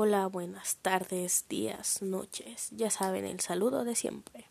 Hola, 0.00 0.28
buenas 0.28 0.76
tardes, 0.76 1.46
días, 1.48 2.02
noches. 2.02 2.68
Ya 2.70 2.88
saben 2.88 3.24
el 3.24 3.40
saludo 3.40 3.82
de 3.82 3.96
siempre. 3.96 4.44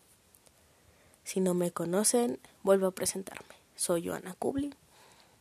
Si 1.24 1.40
no 1.40 1.54
me 1.54 1.70
conocen, 1.70 2.38
vuelvo 2.62 2.86
a 2.88 2.90
presentarme. 2.90 3.54
Soy 3.74 4.06
Joana 4.06 4.34
Kubli 4.34 4.74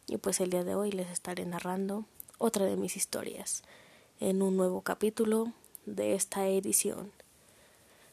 y 0.07 0.15
pues 0.15 0.39
el 0.39 0.49
día 0.49 0.63
de 0.63 0.75
hoy 0.75 0.93
les 0.93 1.09
estaré 1.09 1.45
narrando 1.45 2.05
otra 2.37 2.63
de 2.63 2.77
mis 2.77 2.95
historias 2.95 3.63
en 4.21 4.41
un 4.41 4.55
nuevo 4.55 4.79
capítulo 4.79 5.51
de 5.85 6.15
esta 6.15 6.47
edición. 6.47 7.11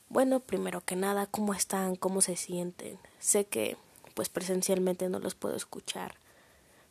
Bueno, 0.08 0.40
primero 0.40 0.80
que 0.80 0.96
nada, 0.96 1.26
¿cómo 1.26 1.54
están? 1.54 1.94
¿Cómo 1.94 2.22
se 2.22 2.34
sienten? 2.34 2.98
Sé 3.20 3.44
que 3.44 3.76
pues 4.14 4.28
presencialmente 4.28 5.08
no 5.08 5.20
los 5.20 5.36
puedo 5.36 5.54
escuchar, 5.54 6.16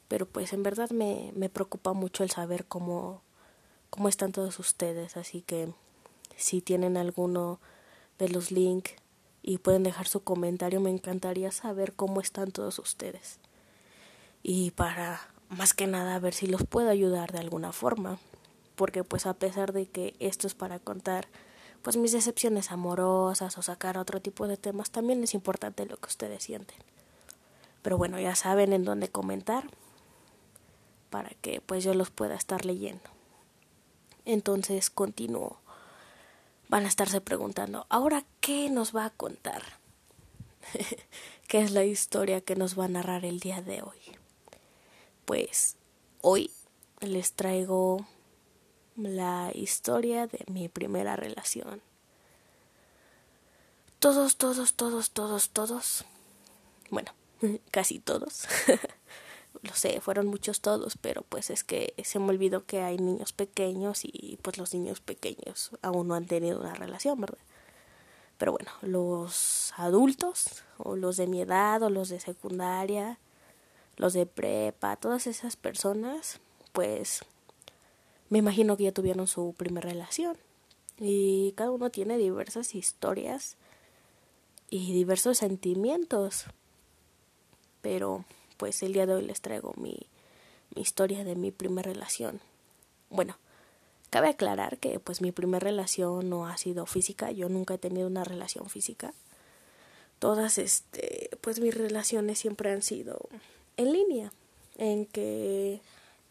pero 0.07 0.25
pues 0.25 0.53
en 0.53 0.63
verdad 0.63 0.91
me, 0.91 1.33
me 1.35 1.49
preocupa 1.49 1.91
mucho 1.91 2.23
el 2.23 2.31
saber 2.31 2.63
cómo, 2.63 3.21
cómo 3.93 4.09
están 4.09 4.31
todos 4.31 4.57
ustedes, 4.57 5.17
así 5.17 5.43
que 5.43 5.71
si 6.35 6.61
tienen 6.61 6.97
alguno 6.97 7.59
de 8.17 8.27
los 8.27 8.49
links 8.49 8.95
y 9.43 9.59
pueden 9.59 9.83
dejar 9.83 10.07
su 10.07 10.23
comentario, 10.23 10.79
me 10.79 10.89
encantaría 10.89 11.51
saber 11.51 11.93
cómo 11.93 12.19
están 12.19 12.51
todos 12.51 12.79
ustedes. 12.79 13.37
Y 14.41 14.71
para 14.71 15.21
más 15.47 15.75
que 15.75 15.85
nada 15.85 16.17
ver 16.17 16.33
si 16.33 16.47
los 16.47 16.63
puedo 16.63 16.89
ayudar 16.89 17.33
de 17.33 17.37
alguna 17.37 17.71
forma, 17.71 18.17
porque 18.75 19.03
pues 19.03 19.27
a 19.27 19.35
pesar 19.35 19.73
de 19.73 19.85
que 19.85 20.15
esto 20.17 20.47
es 20.47 20.55
para 20.55 20.79
contar 20.79 21.27
pues 21.83 21.95
mis 21.95 22.13
decepciones 22.13 22.71
amorosas 22.71 23.55
o 23.59 23.61
sacar 23.61 23.99
otro 23.99 24.19
tipo 24.19 24.47
de 24.47 24.57
temas, 24.57 24.89
también 24.89 25.23
es 25.23 25.35
importante 25.35 25.85
lo 25.85 25.97
que 25.97 26.07
ustedes 26.07 26.41
sienten. 26.41 26.79
Pero 27.83 27.99
bueno, 27.99 28.19
ya 28.19 28.33
saben 28.33 28.73
en 28.73 28.85
dónde 28.85 29.09
comentar 29.09 29.69
para 31.11 31.29
que 31.41 31.61
pues 31.61 31.83
yo 31.83 31.93
los 31.93 32.09
pueda 32.09 32.33
estar 32.33 32.65
leyendo. 32.65 33.12
Entonces 34.25 34.89
continúo. 34.89 35.57
Van 36.69 36.85
a 36.85 36.87
estarse 36.87 37.21
preguntando, 37.21 37.85
¿ahora 37.89 38.23
qué 38.39 38.69
nos 38.69 38.95
va 38.95 39.05
a 39.05 39.09
contar? 39.11 39.63
¿Qué 41.47 41.61
es 41.61 41.71
la 41.71 41.83
historia 41.83 42.41
que 42.41 42.55
nos 42.55 42.77
va 42.79 42.85
a 42.85 42.89
narrar 42.89 43.25
el 43.25 43.39
día 43.39 43.61
de 43.61 43.81
hoy? 43.81 43.99
Pues 45.25 45.75
hoy 46.21 46.51
les 46.99 47.33
traigo 47.33 48.05
la 48.95 49.51
historia 49.53 50.27
de 50.27 50.43
mi 50.47 50.69
primera 50.69 51.15
relación. 51.15 51.81
Todos, 53.99 54.37
todos, 54.37 54.73
todos, 54.73 55.11
todos, 55.11 55.49
todos. 55.49 56.05
Bueno, 56.89 57.11
casi 57.71 57.99
todos. 57.99 58.47
Lo 59.63 59.73
sé, 59.73 60.01
fueron 60.01 60.27
muchos 60.27 60.59
todos, 60.59 60.97
pero 60.97 61.21
pues 61.21 61.49
es 61.49 61.63
que 61.63 61.93
se 62.03 62.19
me 62.19 62.29
olvidó 62.29 62.65
que 62.65 62.81
hay 62.81 62.97
niños 62.97 63.31
pequeños 63.31 64.01
y 64.03 64.37
pues 64.41 64.57
los 64.57 64.73
niños 64.73 64.99
pequeños 64.99 65.71
aún 65.81 66.09
no 66.09 66.15
han 66.15 66.27
tenido 66.27 66.59
una 66.59 66.73
relación, 66.73 67.19
¿verdad? 67.21 67.37
Pero 68.37 68.51
bueno, 68.51 68.71
los 68.81 69.73
adultos 69.77 70.63
o 70.77 70.97
los 70.97 71.15
de 71.15 71.27
mi 71.27 71.41
edad 71.41 71.81
o 71.81 71.89
los 71.89 72.09
de 72.09 72.19
secundaria, 72.19 73.19
los 73.95 74.11
de 74.11 74.25
prepa, 74.25 74.97
todas 74.97 75.27
esas 75.27 75.55
personas, 75.55 76.41
pues 76.73 77.21
me 78.29 78.39
imagino 78.39 78.75
que 78.75 78.83
ya 78.83 78.91
tuvieron 78.91 79.27
su 79.27 79.53
primera 79.57 79.89
relación 79.89 80.35
y 80.97 81.53
cada 81.55 81.71
uno 81.71 81.89
tiene 81.89 82.17
diversas 82.17 82.75
historias 82.75 83.55
y 84.69 84.91
diversos 84.91 85.37
sentimientos. 85.37 86.47
Pero 87.81 88.25
pues 88.63 88.81
el 88.81 88.93
día 88.93 89.05
de 89.05 89.13
hoy 89.13 89.23
les 89.23 89.41
traigo 89.41 89.73
mi, 89.75 90.07
mi 90.73 90.83
historia 90.83 91.25
de 91.25 91.35
mi 91.35 91.51
primera 91.51 91.91
relación. 91.91 92.39
Bueno, 93.09 93.37
cabe 94.09 94.29
aclarar 94.29 94.77
que 94.77 95.01
pues 95.01 95.19
mi 95.19 95.33
primera 95.33 95.65
relación 95.65 96.29
no 96.29 96.47
ha 96.47 96.55
sido 96.55 96.85
física, 96.85 97.29
yo 97.31 97.49
nunca 97.49 97.73
he 97.73 97.77
tenido 97.77 98.07
una 98.07 98.23
relación 98.23 98.69
física. 98.69 99.13
Todas 100.17 100.57
este 100.57 101.29
pues 101.41 101.59
mis 101.59 101.75
relaciones 101.75 102.39
siempre 102.39 102.71
han 102.71 102.83
sido 102.83 103.27
en 103.75 103.91
línea, 103.91 104.31
en 104.77 105.07
que 105.07 105.81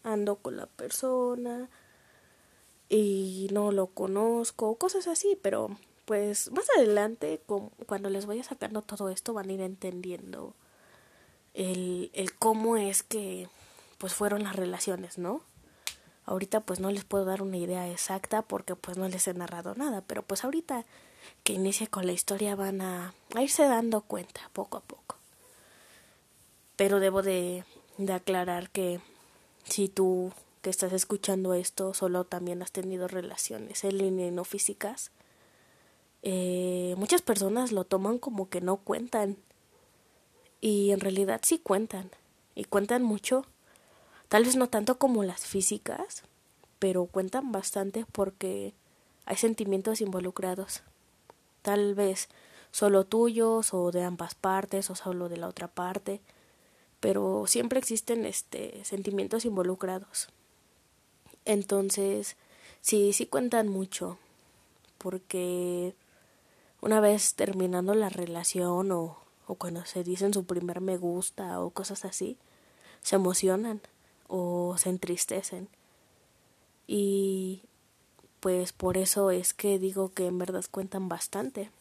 ando 0.03 0.37
con 0.37 0.57
la 0.57 0.65
persona, 0.65 1.69
y 2.89 3.47
no 3.51 3.71
lo 3.71 3.85
conozco, 3.85 4.73
cosas 4.73 5.05
así, 5.05 5.37
pero 5.39 5.77
pues 6.05 6.49
más 6.51 6.65
adelante, 6.79 7.39
cuando 7.85 8.09
les 8.09 8.25
vaya 8.25 8.43
sacando 8.43 8.81
todo 8.81 9.09
esto, 9.09 9.33
van 9.33 9.51
a 9.51 9.53
ir 9.53 9.61
entendiendo 9.61 10.55
el, 11.53 12.11
el 12.13 12.33
cómo 12.33 12.77
es 12.77 13.03
que 13.03 13.47
pues 13.97 14.13
fueron 14.13 14.43
las 14.43 14.55
relaciones, 14.55 15.17
¿no? 15.17 15.41
Ahorita 16.25 16.61
pues 16.61 16.79
no 16.79 16.91
les 16.91 17.03
puedo 17.03 17.25
dar 17.25 17.41
una 17.41 17.57
idea 17.57 17.89
exacta 17.89 18.41
porque 18.41 18.75
pues 18.75 18.97
no 18.97 19.07
les 19.07 19.27
he 19.27 19.33
narrado 19.33 19.75
nada, 19.75 20.01
pero 20.01 20.23
pues 20.23 20.43
ahorita 20.43 20.85
que 21.43 21.53
inicie 21.53 21.87
con 21.87 22.05
la 22.05 22.13
historia 22.13 22.55
van 22.55 22.81
a, 22.81 23.13
a 23.35 23.41
irse 23.41 23.63
dando 23.63 24.01
cuenta 24.01 24.49
poco 24.53 24.77
a 24.77 24.81
poco. 24.81 25.17
Pero 26.75 26.99
debo 26.99 27.21
de, 27.21 27.65
de 27.97 28.13
aclarar 28.13 28.69
que 28.69 28.99
si 29.63 29.89
tú 29.89 30.31
que 30.61 30.69
estás 30.69 30.93
escuchando 30.93 31.53
esto 31.53 31.93
solo 31.93 32.23
también 32.23 32.61
has 32.61 32.71
tenido 32.71 33.07
relaciones 33.07 33.83
en 33.83 33.97
línea 33.97 34.27
y 34.27 34.31
no 34.31 34.45
físicas, 34.45 35.11
eh, 36.21 36.95
muchas 36.97 37.21
personas 37.21 37.73
lo 37.73 37.83
toman 37.83 38.17
como 38.17 38.49
que 38.49 38.61
no 38.61 38.77
cuentan. 38.77 39.37
Y 40.63 40.91
en 40.91 41.01
realidad 41.01 41.41
sí 41.43 41.59
cuentan. 41.59 42.09
Y 42.55 42.63
cuentan 42.63 43.03
mucho. 43.03 43.45
Tal 44.29 44.45
vez 44.45 44.55
no 44.55 44.69
tanto 44.69 44.97
como 44.97 45.25
las 45.25 45.45
físicas, 45.45 46.23
pero 46.79 47.05
cuentan 47.05 47.51
bastante 47.51 48.05
porque 48.13 48.73
hay 49.25 49.35
sentimientos 49.35 49.99
involucrados. 49.99 50.81
Tal 51.63 51.95
vez 51.95 52.29
solo 52.71 53.03
tuyos 53.03 53.73
o 53.73 53.91
de 53.91 54.03
ambas 54.05 54.35
partes 54.35 54.89
o 54.89 54.95
solo 54.95 55.27
de 55.27 55.35
la 55.35 55.49
otra 55.49 55.67
parte, 55.67 56.21
pero 57.01 57.43
siempre 57.45 57.77
existen 57.77 58.25
este 58.25 58.85
sentimientos 58.85 59.43
involucrados. 59.43 60.29
Entonces, 61.43 62.37
sí, 62.79 63.11
sí 63.11 63.25
cuentan 63.25 63.67
mucho, 63.67 64.17
porque 64.97 65.93
una 66.79 67.01
vez 67.01 67.33
terminando 67.33 67.93
la 67.95 68.07
relación 68.07 68.93
o, 68.93 69.22
o 69.47 69.55
cuando 69.55 69.85
se 69.85 70.03
dicen 70.03 70.33
su 70.33 70.45
primer 70.45 70.81
me 70.81 70.97
gusta 70.97 71.59
o 71.61 71.71
cosas 71.71 72.05
así, 72.05 72.37
se 73.01 73.15
emocionan 73.15 73.81
o 74.27 74.75
se 74.77 74.89
entristecen. 74.89 75.69
Y 76.87 77.63
pues 78.39 78.73
por 78.73 78.97
eso 78.97 79.31
es 79.31 79.53
que 79.53 79.79
digo 79.79 80.13
que 80.13 80.27
en 80.27 80.37
verdad 80.37 80.65
cuentan 80.69 81.09
bastante. 81.09 81.71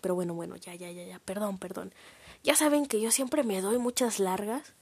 Pero 0.00 0.14
bueno, 0.14 0.34
bueno, 0.34 0.56
ya, 0.56 0.74
ya, 0.74 0.90
ya, 0.90 1.04
ya, 1.04 1.18
perdón, 1.18 1.58
perdón. 1.58 1.94
Ya 2.42 2.54
saben 2.56 2.86
que 2.86 3.00
yo 3.00 3.10
siempre 3.10 3.42
me 3.42 3.60
doy 3.60 3.78
muchas 3.78 4.18
largas 4.18 4.74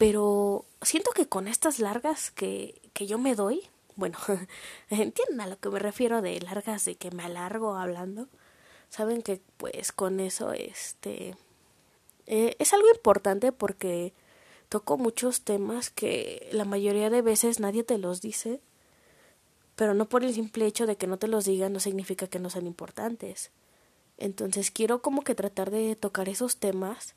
pero 0.00 0.64
siento 0.80 1.10
que 1.10 1.28
con 1.28 1.46
estas 1.46 1.78
largas 1.78 2.30
que, 2.30 2.80
que 2.94 3.06
yo 3.06 3.18
me 3.18 3.34
doy, 3.34 3.68
bueno, 3.96 4.16
entienden 4.88 5.42
a 5.42 5.46
lo 5.46 5.58
que 5.58 5.68
me 5.68 5.78
refiero 5.78 6.22
de 6.22 6.40
largas 6.40 6.86
de 6.86 6.94
que 6.94 7.10
me 7.10 7.22
alargo 7.22 7.76
hablando, 7.76 8.26
saben 8.90 9.22
que 9.22 9.40
pues 9.56 9.92
con 9.92 10.20
eso 10.20 10.52
este 10.52 11.36
eh, 12.26 12.54
es 12.58 12.74
algo 12.74 12.88
importante 12.94 13.52
porque 13.52 14.12
toco 14.68 14.98
muchos 14.98 15.42
temas 15.42 15.90
que 15.90 16.48
la 16.52 16.64
mayoría 16.64 17.08
de 17.08 17.22
veces 17.22 17.58
nadie 17.60 17.82
te 17.82 17.98
los 17.98 18.20
dice, 18.20 18.60
pero 19.74 19.94
no 19.94 20.08
por 20.08 20.22
el 20.22 20.34
simple 20.34 20.66
hecho 20.66 20.86
de 20.86 20.96
que 20.96 21.06
no 21.06 21.18
te 21.18 21.28
los 21.28 21.44
digan 21.44 21.72
no 21.72 21.80
significa 21.80 22.26
que 22.26 22.38
no 22.38 22.50
sean 22.50 22.66
importantes. 22.66 23.50
Entonces 24.18 24.70
quiero 24.70 25.00
como 25.00 25.22
que 25.22 25.34
tratar 25.34 25.70
de 25.70 25.96
tocar 25.96 26.28
esos 26.28 26.58
temas 26.58 27.14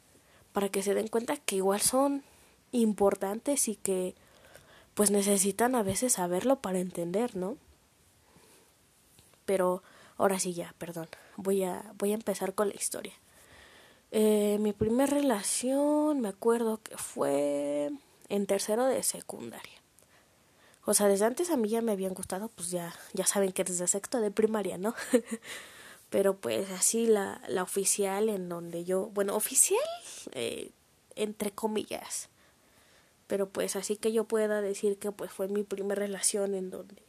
para 0.54 0.70
que 0.70 0.84
se 0.84 0.94
den 0.94 1.10
cuenta 1.10 1.38
que 1.38 1.58
igual 1.58 1.82
son 1.82 2.24
importantes 2.72 3.68
y 3.68 3.76
que 3.76 4.16
pues 4.94 5.12
necesitan 5.12 5.76
a 5.76 5.84
veces 5.84 6.14
saberlo 6.14 6.60
para 6.60 6.80
entender, 6.80 7.36
¿no? 7.36 7.58
Pero 9.46 9.84
ahora 10.18 10.40
sí 10.40 10.54
ya, 10.54 10.74
perdón, 10.78 11.08
voy 11.38 11.64
a, 11.64 11.94
voy 11.98 12.12
a 12.12 12.16
empezar 12.16 12.54
con 12.54 12.70
la 12.70 12.76
historia. 12.76 13.14
Eh, 14.12 14.58
mi 14.60 14.74
primera 14.74 15.12
relación, 15.12 16.22
me 16.22 16.30
acuerdo 16.30 16.82
que 16.82 16.98
fue 16.98 17.92
en 18.30 18.46
tercero 18.46 18.86
de 18.86 19.02
secundaria. 19.04 19.82
O 20.86 20.94
sea, 20.94 21.08
desde 21.08 21.26
antes 21.26 21.50
a 21.50 21.58
mí 21.58 21.70
ya 21.70 21.82
me 21.82 21.94
habían 21.94 22.14
gustado, 22.14 22.50
pues 22.50 22.70
ya, 22.70 22.94
ya 23.14 23.26
saben 23.26 23.54
que 23.54 23.64
desde 23.64 23.88
sexto 23.88 24.20
de 24.20 24.32
primaria, 24.32 24.78
¿no? 24.78 24.94
Pero 26.10 26.38
pues 26.38 26.70
así 26.72 27.08
la, 27.08 27.42
la 27.48 27.64
oficial 27.64 28.30
en 28.30 28.50
donde 28.50 28.84
yo, 28.86 29.08
bueno, 29.08 29.36
oficial, 29.36 29.80
eh, 30.34 30.72
entre 31.16 31.52
comillas, 31.52 32.30
pero 33.28 33.50
pues 33.50 33.76
así 33.76 33.96
que 33.96 34.12
yo 34.12 34.26
pueda 34.26 34.62
decir 34.62 34.98
que 34.98 35.12
pues 35.12 35.32
fue 35.32 35.48
mi 35.48 35.64
primera 35.64 36.00
relación 36.00 36.54
en 36.54 36.70
donde 36.70 37.02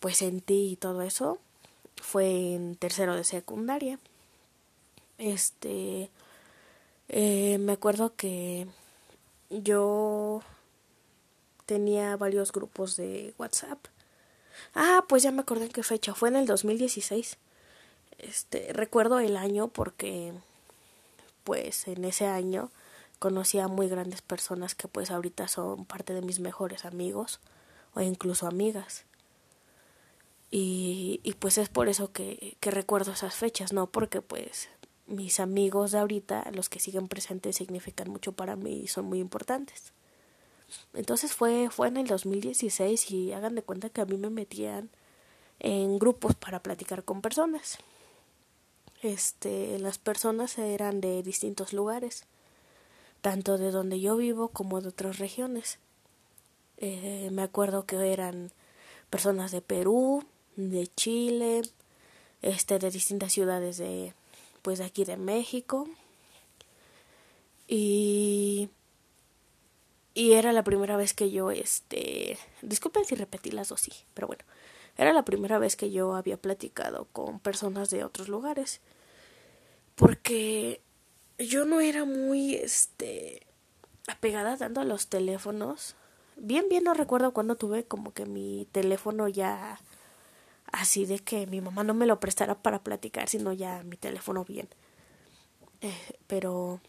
pues 0.00 0.18
sentí 0.18 0.72
y 0.72 0.76
todo 0.76 1.02
eso 1.02 1.38
fue 2.00 2.54
en 2.54 2.76
tercero 2.76 3.14
de 3.14 3.24
secundaria 3.24 3.98
este 5.18 6.10
eh, 7.08 7.58
me 7.58 7.72
acuerdo 7.72 8.14
que 8.16 8.66
yo 9.50 10.42
tenía 11.66 12.16
varios 12.16 12.52
grupos 12.52 12.96
de 12.96 13.34
WhatsApp 13.38 13.78
Ah, 14.74 15.04
pues 15.08 15.22
ya 15.22 15.30
me 15.32 15.40
acordé 15.42 15.66
en 15.66 15.72
qué 15.72 15.82
fecha, 15.82 16.14
fue 16.14 16.28
en 16.28 16.36
el 16.36 16.46
2016. 16.46 17.38
Este, 18.18 18.72
recuerdo 18.72 19.18
el 19.20 19.36
año 19.36 19.68
porque 19.68 20.32
pues 21.44 21.86
en 21.86 22.04
ese 22.04 22.26
año 22.26 22.70
conocí 23.18 23.58
a 23.58 23.68
muy 23.68 23.88
grandes 23.88 24.22
personas 24.22 24.74
que 24.74 24.88
pues 24.88 25.10
ahorita 25.10 25.48
son 25.48 25.84
parte 25.84 26.12
de 26.14 26.22
mis 26.22 26.40
mejores 26.40 26.84
amigos 26.84 27.40
o 27.94 28.00
incluso 28.00 28.46
amigas. 28.46 29.04
Y, 30.50 31.20
y 31.24 31.34
pues 31.34 31.58
es 31.58 31.68
por 31.68 31.88
eso 31.88 32.12
que, 32.12 32.56
que 32.60 32.70
recuerdo 32.70 33.12
esas 33.12 33.34
fechas, 33.34 33.72
¿no? 33.72 33.88
Porque 33.88 34.22
pues 34.22 34.68
mis 35.06 35.40
amigos 35.40 35.92
de 35.92 35.98
ahorita, 35.98 36.50
los 36.52 36.68
que 36.68 36.80
siguen 36.80 37.08
presentes, 37.08 37.56
significan 37.56 38.10
mucho 38.10 38.32
para 38.32 38.56
mí 38.56 38.80
y 38.80 38.86
son 38.88 39.06
muy 39.06 39.20
importantes. 39.20 39.92
Entonces 40.94 41.32
fue, 41.32 41.68
fue 41.70 41.88
en 41.88 41.96
el 41.96 42.06
2016 42.06 43.10
y 43.10 43.32
hagan 43.32 43.54
de 43.54 43.62
cuenta 43.62 43.88
que 43.88 44.00
a 44.00 44.04
mí 44.06 44.16
me 44.16 44.30
metían 44.30 44.90
en 45.60 45.98
grupos 45.98 46.34
para 46.34 46.62
platicar 46.62 47.04
con 47.04 47.22
personas. 47.22 47.78
Este, 49.02 49.78
las 49.78 49.98
personas 49.98 50.58
eran 50.58 51.00
de 51.00 51.22
distintos 51.22 51.72
lugares, 51.72 52.24
tanto 53.20 53.58
de 53.58 53.70
donde 53.70 54.00
yo 54.00 54.16
vivo 54.16 54.48
como 54.48 54.80
de 54.80 54.88
otras 54.88 55.18
regiones. 55.18 55.78
Eh, 56.78 57.28
me 57.30 57.42
acuerdo 57.42 57.86
que 57.86 58.12
eran 58.12 58.50
personas 59.08 59.52
de 59.52 59.60
Perú, 59.60 60.24
de 60.56 60.88
Chile, 60.96 61.62
este, 62.42 62.78
de 62.78 62.90
distintas 62.90 63.32
ciudades 63.32 63.78
de, 63.78 64.14
pues, 64.62 64.80
aquí 64.80 65.04
de 65.04 65.16
México. 65.16 65.88
Y 67.68 68.70
y 70.16 70.32
era 70.32 70.50
la 70.54 70.64
primera 70.64 70.96
vez 70.96 71.12
que 71.12 71.30
yo, 71.30 71.50
este, 71.50 72.38
disculpen 72.62 73.04
si 73.04 73.14
repetí 73.14 73.50
las 73.50 73.68
dos, 73.68 73.82
sí, 73.82 73.92
pero 74.14 74.26
bueno, 74.26 74.44
era 74.96 75.12
la 75.12 75.26
primera 75.26 75.58
vez 75.58 75.76
que 75.76 75.90
yo 75.90 76.14
había 76.14 76.38
platicado 76.38 77.06
con 77.12 77.38
personas 77.38 77.90
de 77.90 78.02
otros 78.02 78.30
lugares. 78.30 78.80
Porque 79.94 80.80
yo 81.38 81.66
no 81.66 81.80
era 81.80 82.06
muy, 82.06 82.54
este, 82.54 83.46
apegada 84.08 84.56
tanto 84.56 84.80
a 84.80 84.84
los 84.84 85.08
teléfonos. 85.08 85.96
Bien, 86.36 86.66
bien 86.70 86.84
no 86.84 86.94
recuerdo 86.94 87.32
cuando 87.32 87.56
tuve 87.56 87.84
como 87.84 88.14
que 88.14 88.24
mi 88.24 88.66
teléfono 88.72 89.28
ya 89.28 89.78
así 90.76 91.06
de 91.06 91.18
que 91.18 91.46
mi 91.46 91.60
mamá 91.60 91.84
no 91.84 91.94
me 91.94 92.06
lo 92.06 92.20
prestara 92.20 92.54
para 92.54 92.80
platicar, 92.82 93.28
sino 93.28 93.52
ya 93.52 93.82
mi 93.82 93.96
teléfono 93.96 94.44
bien. 94.44 94.68
Eh, 95.80 96.18
pero 96.26 96.80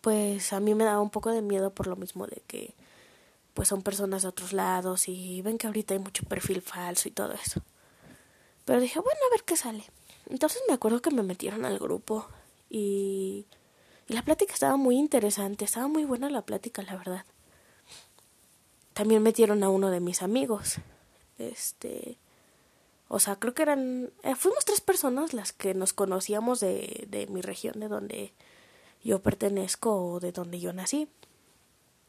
pues 0.00 0.52
a 0.52 0.60
mí 0.60 0.74
me 0.74 0.84
daba 0.84 1.00
un 1.00 1.10
poco 1.10 1.30
de 1.30 1.42
miedo 1.42 1.70
por 1.70 1.86
lo 1.86 1.96
mismo 1.96 2.26
de 2.26 2.42
que 2.46 2.74
pues 3.54 3.68
son 3.68 3.82
personas 3.82 4.22
de 4.22 4.28
otros 4.28 4.52
lados 4.52 5.08
y 5.08 5.40
ven 5.42 5.58
que 5.58 5.66
ahorita 5.66 5.94
hay 5.94 6.00
mucho 6.00 6.24
perfil 6.24 6.62
falso 6.62 7.08
y 7.08 7.12
todo 7.12 7.32
eso. 7.32 7.62
Pero 8.64 8.80
dije, 8.80 8.98
bueno, 8.98 9.20
a 9.26 9.30
ver 9.30 9.44
qué 9.44 9.56
sale. 9.56 9.84
Entonces 10.28 10.62
me 10.68 10.74
acuerdo 10.74 11.00
que 11.00 11.10
me 11.10 11.22
metieron 11.22 11.64
al 11.64 11.78
grupo 11.78 12.26
y, 12.68 13.46
y 14.08 14.14
la 14.14 14.22
plática 14.22 14.54
estaba 14.54 14.76
muy 14.76 14.96
interesante, 14.96 15.64
estaba 15.64 15.88
muy 15.88 16.04
buena 16.04 16.28
la 16.30 16.42
plática, 16.42 16.82
la 16.82 16.96
verdad. 16.96 17.24
También 18.92 19.22
metieron 19.22 19.62
a 19.62 19.68
uno 19.68 19.90
de 19.90 20.00
mis 20.00 20.22
amigos. 20.22 20.76
Este, 21.38 22.18
o 23.08 23.18
sea, 23.20 23.36
creo 23.36 23.54
que 23.54 23.62
eran, 23.62 24.10
eh, 24.22 24.34
fuimos 24.34 24.64
tres 24.64 24.80
personas 24.80 25.32
las 25.32 25.52
que 25.52 25.74
nos 25.74 25.92
conocíamos 25.92 26.60
de, 26.60 27.06
de 27.08 27.26
mi 27.28 27.40
región, 27.40 27.78
de 27.78 27.88
donde 27.88 28.32
yo 29.04 29.22
pertenezco 29.22 29.94
o 29.94 30.20
de 30.20 30.32
donde 30.32 30.58
yo 30.58 30.72
nací. 30.72 31.08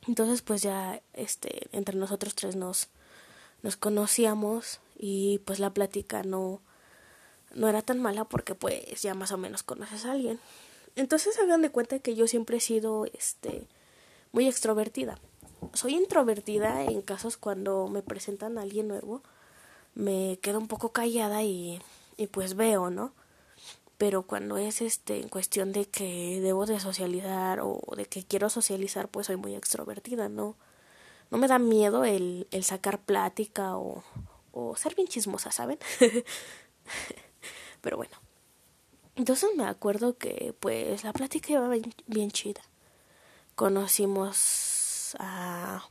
Entonces 0.07 0.41
pues 0.41 0.61
ya 0.61 1.01
este 1.13 1.67
entre 1.71 1.95
nosotros 1.95 2.33
tres 2.35 2.55
nos 2.55 2.89
nos 3.61 3.75
conocíamos 3.75 4.79
y 4.97 5.39
pues 5.39 5.59
la 5.59 5.73
plática 5.73 6.23
no 6.23 6.61
no 7.53 7.67
era 7.67 7.81
tan 7.81 7.99
mala 7.99 8.25
porque 8.25 8.55
pues 8.55 9.01
ya 9.01 9.13
más 9.13 9.31
o 9.31 9.37
menos 9.37 9.63
conoces 9.63 10.05
a 10.05 10.13
alguien. 10.13 10.39
Entonces 10.95 11.37
hagan 11.39 11.61
de 11.61 11.69
cuenta 11.69 11.99
que 11.99 12.15
yo 12.15 12.27
siempre 12.27 12.57
he 12.57 12.61
sido 12.61 13.05
este 13.05 13.67
muy 14.31 14.47
extrovertida. 14.47 15.19
Soy 15.73 15.95
introvertida 15.95 16.83
en 16.83 17.01
casos 17.01 17.37
cuando 17.37 17.87
me 17.87 18.01
presentan 18.01 18.57
a 18.57 18.61
alguien 18.61 18.87
nuevo, 18.87 19.23
me 19.97 20.39
quedo 20.41 20.59
un 20.59 20.67
poco 20.67 20.91
callada 20.91 21.43
y 21.43 21.81
y 22.17 22.27
pues 22.27 22.55
veo, 22.55 22.89
¿no? 22.89 23.13
pero 23.97 24.23
cuando 24.23 24.57
es 24.57 24.81
este 24.81 25.21
en 25.21 25.29
cuestión 25.29 25.71
de 25.71 25.85
que 25.85 26.39
debo 26.41 26.65
de 26.65 26.79
socializar 26.79 27.59
o 27.61 27.81
de 27.95 28.05
que 28.05 28.23
quiero 28.23 28.49
socializar 28.49 29.09
pues 29.09 29.27
soy 29.27 29.37
muy 29.37 29.55
extrovertida 29.55 30.29
no 30.29 30.55
no 31.31 31.37
me 31.37 31.47
da 31.47 31.59
miedo 31.59 32.05
el, 32.05 32.47
el 32.51 32.63
sacar 32.63 32.99
plática 33.01 33.75
o, 33.77 34.03
o 34.51 34.75
ser 34.75 34.95
bien 34.95 35.07
chismosa 35.07 35.51
saben 35.51 35.79
pero 37.81 37.97
bueno. 37.97 38.15
Entonces 39.15 39.49
me 39.55 39.65
acuerdo 39.65 40.17
que 40.17 40.53
pues 40.59 41.03
la 41.03 41.13
plática 41.13 41.53
iba 41.53 41.67
bien, 41.69 41.93
bien 42.05 42.31
chida. 42.31 42.61
Conocimos 43.55 45.15
a 45.19 45.87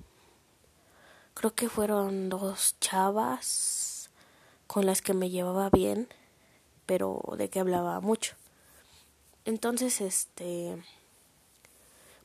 creo 1.35 1.55
que 1.55 1.69
fueron 1.69 2.29
dos 2.29 2.76
chavas 2.81 3.95
con 4.67 4.87
las 4.87 5.03
que 5.03 5.15
me 5.15 5.31
llevaba 5.31 5.71
bien 5.71 6.09
pero 6.87 7.21
de 7.37 7.51
que 7.51 7.61
hablaba 7.61 8.01
mucho. 8.01 8.35
Entonces, 9.45 10.01
este, 10.01 10.83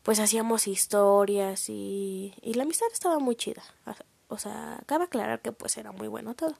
pues 0.04 0.20
hacíamos 0.20 0.68
historias 0.68 1.70
y, 1.70 2.34
y 2.42 2.54
la 2.54 2.64
amistad 2.64 2.88
estaba 2.94 3.20
muy 3.20 3.36
chida. 3.36 3.64
O 4.30 4.38
sea, 4.38 4.80
cabe 4.86 5.06
aclarar 5.06 5.42
que 5.42 5.52
pues 5.52 5.78
era 5.78 5.92
muy 5.92 6.08
bueno 6.08 6.36
todo. 6.36 6.56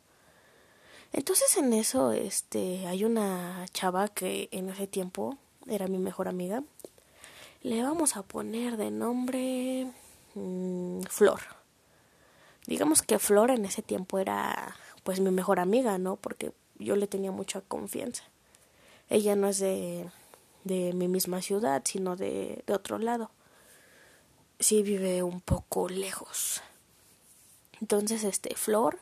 Entonces 1.14 1.58
en 1.58 1.74
eso, 1.74 2.12
este, 2.12 2.88
hay 2.88 3.06
una 3.06 3.66
chava 3.74 4.08
que 4.08 4.50
en 4.52 4.70
ese 4.70 4.88
tiempo 4.88 5.38
era 5.68 5.88
mi 5.88 5.98
mejor 5.98 6.28
amiga. 6.28 6.64
Le 7.62 7.84
vamos 7.84 8.18
a 8.18 8.24
poner 8.24 8.78
de 8.78 8.92
nombre 8.92 9.92
mmm, 10.36 11.02
Flor. 11.04 11.42
Digamos 12.66 13.02
que 13.02 13.20
Flor 13.20 13.52
en 13.52 13.66
ese 13.66 13.82
tiempo 13.82 14.20
era 14.20 14.76
pues 15.04 15.20
mi 15.20 15.32
mejor 15.32 15.60
amiga, 15.60 15.98
¿no? 15.98 16.16
Porque 16.16 16.54
yo 16.78 16.96
le 16.96 17.08
tenía 17.08 17.32
mucha 17.32 17.62
confianza. 17.62 18.24
Ella 19.10 19.36
no 19.36 19.48
es 19.48 19.60
de, 19.60 20.10
de 20.64 20.94
mi 20.94 21.08
misma 21.08 21.42
ciudad, 21.42 21.82
sino 21.86 22.16
de, 22.16 22.64
de 22.66 22.74
otro 22.74 22.98
lado. 22.98 23.32
Sí 24.60 24.84
vive 24.84 25.24
un 25.24 25.42
poco 25.42 25.90
lejos. 25.90 26.62
Entonces, 27.82 28.24
este, 28.24 28.56
Flor, 28.56 29.00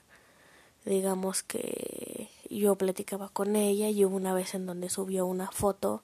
digamos 0.85 1.43
que 1.43 2.29
yo 2.49 2.75
platicaba 2.75 3.29
con 3.29 3.55
ella 3.55 3.89
y 3.89 4.05
hubo 4.05 4.15
una 4.15 4.33
vez 4.33 4.55
en 4.55 4.65
donde 4.65 4.89
subió 4.89 5.25
una 5.25 5.51
foto 5.51 6.01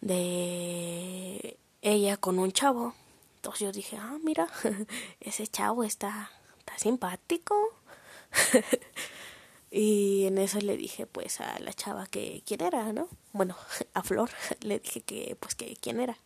de 0.00 1.58
ella 1.82 2.16
con 2.16 2.38
un 2.38 2.52
chavo. 2.52 2.94
Entonces 3.36 3.60
yo 3.60 3.72
dije, 3.72 3.96
ah, 3.96 4.18
mira, 4.22 4.48
ese 5.20 5.46
chavo 5.46 5.84
está, 5.84 6.30
está 6.58 6.76
simpático. 6.78 7.54
Y 9.70 10.26
en 10.26 10.38
eso 10.38 10.58
le 10.60 10.76
dije 10.76 11.06
pues 11.06 11.40
a 11.40 11.58
la 11.58 11.72
chava 11.72 12.06
que 12.06 12.42
quién 12.46 12.62
era, 12.62 12.92
¿no? 12.92 13.08
Bueno, 13.32 13.56
a 13.94 14.02
Flor 14.02 14.30
le 14.60 14.78
dije 14.80 15.00
que 15.02 15.36
pues 15.40 15.54
que 15.54 15.76
quién 15.80 16.00
era. 16.00 16.16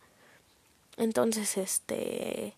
Entonces 0.97 1.57
este 1.57 2.55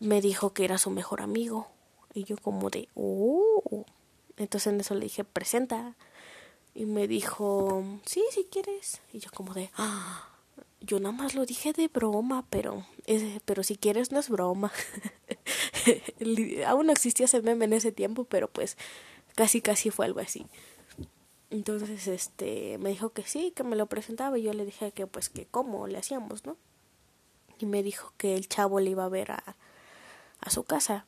me 0.00 0.20
dijo 0.20 0.52
que 0.52 0.64
era 0.64 0.78
su 0.78 0.90
mejor 0.90 1.20
amigo 1.22 1.68
y 2.14 2.24
yo 2.24 2.36
como 2.36 2.70
de, 2.70 2.88
"Oh." 2.94 3.84
Entonces 4.36 4.72
en 4.72 4.80
eso 4.80 4.94
le 4.94 5.02
dije, 5.02 5.24
"Presenta." 5.24 5.94
Y 6.74 6.86
me 6.86 7.08
dijo, 7.08 7.84
"Sí, 8.06 8.24
si 8.32 8.44
quieres." 8.44 9.00
Y 9.12 9.20
yo 9.20 9.30
como 9.34 9.54
de, 9.54 9.70
"Ah." 9.76 10.28
Yo 10.80 11.00
nada 11.00 11.12
más 11.16 11.34
lo 11.34 11.46
dije 11.46 11.72
de 11.72 11.88
broma, 11.88 12.44
pero 12.50 12.86
pero 13.46 13.62
si 13.64 13.76
quieres 13.76 14.12
no 14.12 14.20
es 14.20 14.28
broma. 14.28 14.72
Aún 16.66 16.86
no 16.86 16.92
existía 16.92 17.26
ese 17.26 17.42
meme 17.42 17.66
en 17.66 17.72
ese 17.72 17.92
tiempo, 17.92 18.24
pero 18.24 18.48
pues 18.48 18.76
casi 19.34 19.60
casi 19.60 19.90
fue 19.90 20.06
algo 20.06 20.20
así. 20.20 20.46
Entonces, 21.50 22.08
este, 22.08 22.78
me 22.78 22.90
dijo 22.90 23.10
que 23.10 23.22
sí, 23.22 23.52
que 23.54 23.62
me 23.62 23.76
lo 23.76 23.86
presentaba 23.86 24.38
y 24.38 24.42
yo 24.42 24.52
le 24.52 24.64
dije 24.64 24.92
que 24.92 25.06
pues 25.06 25.28
que 25.28 25.46
cómo 25.46 25.86
le 25.86 25.98
hacíamos, 25.98 26.44
¿no? 26.44 26.56
Y 27.58 27.66
me 27.66 27.82
dijo 27.82 28.12
que 28.16 28.34
el 28.34 28.48
chavo 28.48 28.80
le 28.80 28.90
iba 28.90 29.04
a 29.04 29.08
ver 29.08 29.32
a, 29.32 29.56
a 30.40 30.50
su 30.50 30.64
casa 30.64 31.06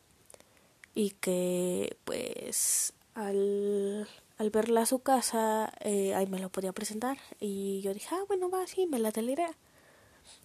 y 0.95 1.11
que 1.11 1.97
pues 2.05 2.93
al, 3.15 4.09
al 4.39 4.51
verla 4.51 4.83
a 4.83 4.87
su 4.87 5.01
casa 5.01 5.73
eh, 5.81 6.15
ahí 6.15 6.27
me 6.27 6.39
lo 6.39 6.51
podía 6.51 6.73
presentar 6.73 7.19
y 7.41 7.81
yo 7.83 7.93
dije, 7.93 8.09
ah, 8.13 8.25
bueno, 8.29 8.49
va, 8.49 8.67
sí, 8.67 8.87
me 8.87 8.99
la 8.99 9.11
idea. 9.11 9.51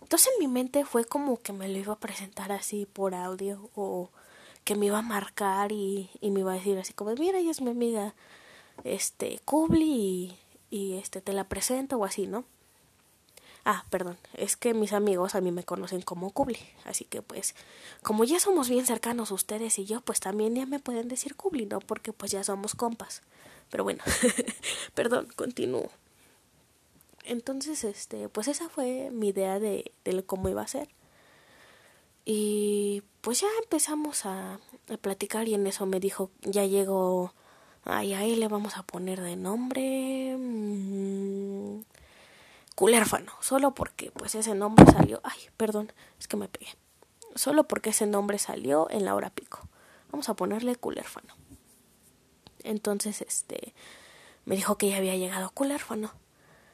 Entonces 0.02 0.32
en 0.34 0.40
mi 0.40 0.48
mente 0.48 0.86
fue 0.86 1.06
como 1.06 1.38
que 1.38 1.54
me 1.54 1.68
lo 1.68 1.78
iba 1.78 1.94
a 1.94 2.00
presentar 2.00 2.52
así 2.52 2.86
por 2.86 3.16
audio 3.16 3.70
o 3.76 4.10
que 4.64 4.76
me 4.76 4.88
iba 4.88 5.00
a 5.00 5.02
marcar 5.04 5.72
y, 5.72 6.10
y 6.22 6.32
me 6.32 6.42
iba 6.42 6.52
a 6.52 6.56
decir 6.56 6.78
así 6.78 6.94
como, 6.94 7.14
mira, 7.16 7.40
ella 7.40 7.52
es 7.52 7.62
mi 7.62 7.72
amiga, 7.72 8.14
este, 8.84 9.40
Kubli 9.46 9.86
y, 9.90 10.38
y 10.70 10.94
este, 10.98 11.22
te 11.22 11.34
la 11.34 11.46
presento 11.46 11.98
o 11.98 12.06
así, 12.06 12.28
¿no? 12.28 12.46
Ah, 13.66 13.86
perdón, 13.90 14.18
es 14.34 14.58
que 14.58 14.74
mis 14.74 14.92
amigos 14.92 15.36
a 15.36 15.42
mí 15.42 15.52
me 15.52 15.64
conocen 15.64 16.02
como 16.02 16.32
Kubli, 16.32 16.60
así 16.84 17.06
que 17.06 17.22
pues 17.22 17.56
como 18.02 18.26
ya 18.26 18.40
somos 18.40 18.68
bien 18.68 18.86
cercanos 18.86 19.32
ustedes 19.32 19.80
y 19.80 19.86
yo, 19.86 20.02
pues 20.02 20.20
también 20.20 20.54
ya 20.54 20.66
me 20.66 20.80
pueden 20.80 21.08
decir 21.08 21.36
Kubli, 21.36 21.66
¿no? 21.66 21.80
Porque 21.80 22.12
pues 22.12 22.32
ya 22.32 22.44
somos 22.44 22.76
compas. 22.76 23.22
Pero 23.70 23.86
bueno, 23.86 24.04
perdón, 24.96 25.28
continúo. 25.36 25.90
Entonces, 27.24 27.84
este, 27.84 28.30
pues 28.30 28.48
esa 28.48 28.70
fue 28.70 29.10
mi 29.12 29.30
idea 29.30 29.60
de, 29.60 29.92
de 30.04 30.24
cómo 30.24 30.50
iba 30.50 30.62
a 30.62 30.68
ser. 30.68 30.90
Y 32.26 33.04
pues 33.22 33.42
ya 33.42 33.48
empezamos 33.62 34.26
a, 34.26 34.60
a 34.90 34.98
platicar 35.02 35.48
y 35.48 35.56
en 35.56 35.68
eso 35.68 35.86
me 35.86 36.00
dijo, 36.00 36.32
ya 36.42 36.66
llegó, 36.66 37.34
ay, 37.84 38.14
ahí 38.14 38.36
le 38.36 38.48
vamos 38.48 38.78
a 38.78 38.84
poner 38.84 39.22
de 39.22 39.36
nombre... 39.36 40.36
Mmm, 40.38 41.82
culérfano, 42.76 43.32
solo 43.40 43.76
porque 43.76 44.12
pues 44.12 44.36
ese 44.36 44.56
nombre 44.56 44.86
salió, 44.92 45.22
ay, 45.24 45.40
perdón, 45.58 45.94
es 46.20 46.28
que 46.28 46.38
me 46.38 46.48
pegué, 46.48 46.76
solo 47.36 47.66
porque 47.66 47.92
ese 47.92 48.08
nombre 48.08 48.40
salió 48.40 48.90
en 48.90 49.06
la 49.06 49.16
hora 49.16 49.30
pico. 49.30 49.68
Vamos 50.12 50.30
a 50.30 50.36
ponerle 50.36 50.76
culérfano. 50.76 51.34
Entonces, 52.64 53.22
este, 53.22 53.74
me 54.46 54.56
dijo 54.56 54.78
que 54.78 54.90
ya 54.90 54.98
había 54.98 55.16
llegado 55.16 55.50
culérfano. 55.50 56.14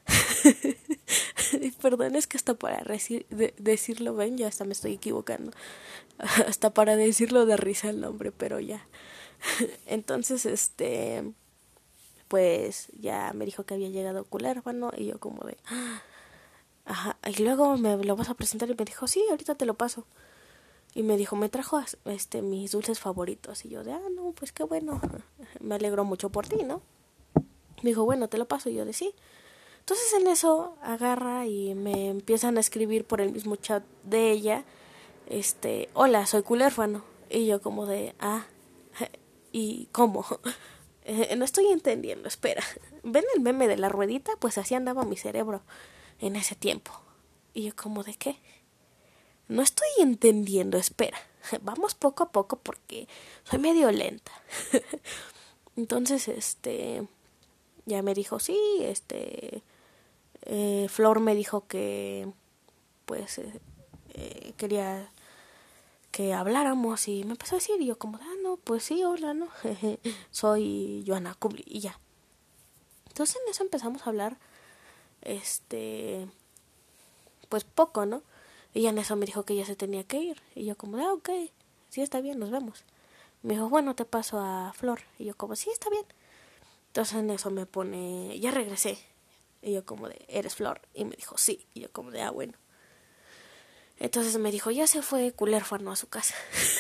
perdón, 1.82 2.16
es 2.16 2.28
que 2.28 2.38
hasta 2.38 2.54
para 2.54 2.84
decirlo, 2.84 4.16
ven, 4.16 4.38
ya 4.38 4.48
hasta 4.48 4.66
me 4.66 4.74
estoy 4.74 4.94
equivocando. 4.94 5.52
hasta 6.48 6.74
para 6.74 6.96
decirlo 6.96 7.46
de 7.46 7.58
risa 7.58 7.90
el 7.90 8.02
nombre, 8.02 8.32
pero 8.32 8.60
ya. 8.60 8.88
Entonces, 9.86 10.46
este, 10.46 11.34
pues 12.28 12.90
ya 13.00 13.32
me 13.34 13.46
dijo 13.46 13.64
que 13.64 13.74
había 13.74 13.90
llegado 13.90 14.24
culérfano 14.26 14.92
y 14.96 15.06
yo 15.06 15.20
como 15.20 15.46
de... 15.46 15.58
Ajá, 16.86 17.18
y 17.28 17.44
luego 17.44 17.78
me 17.78 18.04
lo 18.04 18.16
vas 18.16 18.30
a 18.30 18.34
presentar 18.34 18.70
y 18.70 18.76
me 18.76 18.84
dijo, 18.84 19.08
sí, 19.08 19.24
ahorita 19.30 19.54
te 19.56 19.66
lo 19.66 19.76
paso. 19.76 20.06
Y 20.96 21.04
me 21.04 21.18
dijo, 21.18 21.36
me 21.36 21.48
trajo 21.48 21.80
este 22.06 22.42
mis 22.42 22.72
dulces 22.72 23.00
favoritos. 23.00 23.64
Y 23.64 23.70
yo 23.70 23.84
de, 23.84 23.92
ah, 23.94 24.02
no, 24.16 24.32
pues 24.32 24.52
qué 24.52 24.64
bueno. 24.64 25.00
Me 25.60 25.76
alegro 25.76 26.04
mucho 26.04 26.32
por 26.32 26.48
ti, 26.48 26.64
¿no? 26.64 26.82
Me 27.84 27.92
dijo, 27.92 28.06
bueno, 28.06 28.28
te 28.28 28.40
lo 28.40 28.48
paso. 28.48 28.72
Y 28.72 28.74
yo 28.74 28.86
de, 28.86 28.94
sí. 28.94 29.14
Entonces 29.90 30.14
en 30.22 30.28
eso 30.28 30.76
agarra 30.84 31.48
y 31.48 31.74
me 31.74 32.10
empiezan 32.10 32.58
a 32.58 32.60
escribir 32.60 33.06
por 33.06 33.22
el 33.22 33.32
mismo 33.32 33.56
chat 33.56 33.84
de 34.04 34.30
ella, 34.30 34.64
este, 35.26 35.90
hola, 35.96 36.28
soy 36.28 36.44
culérfano. 36.44 37.04
Y 37.28 37.48
yo 37.48 37.60
como 37.60 37.88
de, 37.88 38.14
ah, 38.20 38.46
¿y 39.52 39.88
cómo? 39.92 40.28
No 41.36 41.44
estoy 41.44 41.66
entendiendo, 41.72 42.28
espera. 42.28 42.64
¿Ven 43.04 43.24
el 43.34 43.42
meme 43.42 43.68
de 43.68 43.78
la 43.78 43.90
ruedita? 43.90 44.34
Pues 44.40 44.60
así 44.60 44.76
andaba 44.76 45.06
mi 45.06 45.18
cerebro 45.18 45.64
en 46.20 46.36
ese 46.36 46.54
tiempo. 46.54 46.92
Y 47.56 47.64
yo 47.64 47.76
como 47.76 48.04
de 48.04 48.14
qué? 48.14 48.38
No 49.48 49.64
estoy 49.64 49.90
entendiendo, 49.98 50.78
espera. 50.78 51.18
Vamos 51.62 51.96
poco 51.96 52.26
a 52.26 52.32
poco 52.32 52.58
porque 52.58 53.08
soy 53.44 53.58
medio 53.58 53.90
lenta. 53.90 54.32
Entonces, 55.76 56.28
este, 56.28 57.08
ya 57.88 58.04
me 58.04 58.14
dijo, 58.14 58.38
sí, 58.40 58.60
este, 58.82 59.64
eh, 60.52 60.88
Flor 60.90 61.20
me 61.20 61.36
dijo 61.36 61.68
que, 61.68 62.28
pues, 63.06 63.40
eh, 63.40 64.54
quería 64.58 65.12
que 66.10 66.34
habláramos 66.34 67.08
y 67.08 67.24
me 67.24 67.32
empezó 67.34 67.56
a 67.56 67.60
decir 67.60 67.80
y 67.80 67.86
yo 67.86 68.00
como, 68.00 68.18
ah, 68.18 68.34
no, 68.42 68.58
pues 68.58 68.84
sí, 68.84 69.04
hola, 69.04 69.36
¿no? 69.36 69.48
Soy 70.32 71.04
Joana 71.06 71.36
Kubli 71.36 71.64
y 71.68 71.82
ya. 71.82 72.00
Entonces 73.10 73.38
en 73.46 73.52
eso 73.52 73.64
empezamos 73.64 74.02
a 74.02 74.10
hablar, 74.10 74.40
este, 75.22 76.28
pues 77.48 77.64
poco, 77.64 78.08
¿no? 78.08 78.24
Y 78.74 78.88
en 78.88 78.98
eso 78.98 79.16
me 79.16 79.28
dijo 79.28 79.44
que 79.44 79.56
ya 79.56 79.66
se 79.66 79.76
tenía 79.76 80.04
que 80.04 80.18
ir. 80.18 80.42
Y 80.56 80.66
yo 80.66 80.76
como, 80.76 80.98
ah, 80.98 81.14
ok, 81.14 81.30
sí 81.90 82.02
está 82.02 82.22
bien, 82.22 82.40
nos 82.40 82.50
vemos. 82.50 82.84
Me 83.44 83.54
dijo, 83.54 83.70
bueno, 83.70 83.96
te 83.96 84.06
paso 84.06 84.40
a 84.40 84.74
Flor. 84.74 85.02
Y 85.20 85.26
yo 85.26 85.38
como, 85.38 85.56
sí, 85.56 85.70
está 85.72 85.92
bien. 85.92 86.06
Entonces 86.88 87.20
en 87.20 87.30
eso 87.30 87.52
me 87.52 87.68
pone, 87.68 88.40
ya 88.40 88.50
regresé. 88.50 88.98
Y 89.62 89.74
yo 89.74 89.86
como 89.86 90.08
de, 90.08 90.26
¿eres 90.28 90.56
Flor? 90.56 90.82
Y 90.94 91.06
me 91.06 91.16
dijo, 91.16 91.38
sí. 91.38 91.66
Y 91.74 91.82
yo 91.82 91.92
como 91.92 92.12
de, 92.12 92.22
ah, 92.22 92.32
bueno. 92.32 92.54
Entonces 94.00 94.38
me 94.38 94.52
dijo, 94.52 94.72
ya 94.72 94.88
se 94.88 95.02
fue 95.02 95.34
culérfano 95.34 95.92
a 95.92 95.96
su 95.96 96.08
casa. 96.08 96.36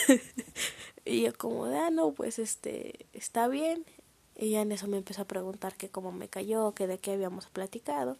y 1.05 1.24
yo 1.24 1.38
como 1.38 1.65
de, 1.67 1.77
ah, 1.77 1.89
no, 1.89 2.13
pues 2.13 2.39
este, 2.39 3.07
está 3.13 3.48
bien. 3.48 3.86
Y 4.36 4.51
ya 4.51 4.62
en 4.62 4.71
eso 4.71 4.88
me 4.88 4.98
empezó 4.98 5.24
a 5.24 5.25
preguntar 5.25 5.75
que 5.75 5.89
cómo 5.89 6.13
me 6.13 6.29
cayó, 6.29 6.74
que 6.74 6.88
de 6.88 6.98
qué 6.98 7.12
habíamos 7.12 7.48
platicado. 7.48 8.17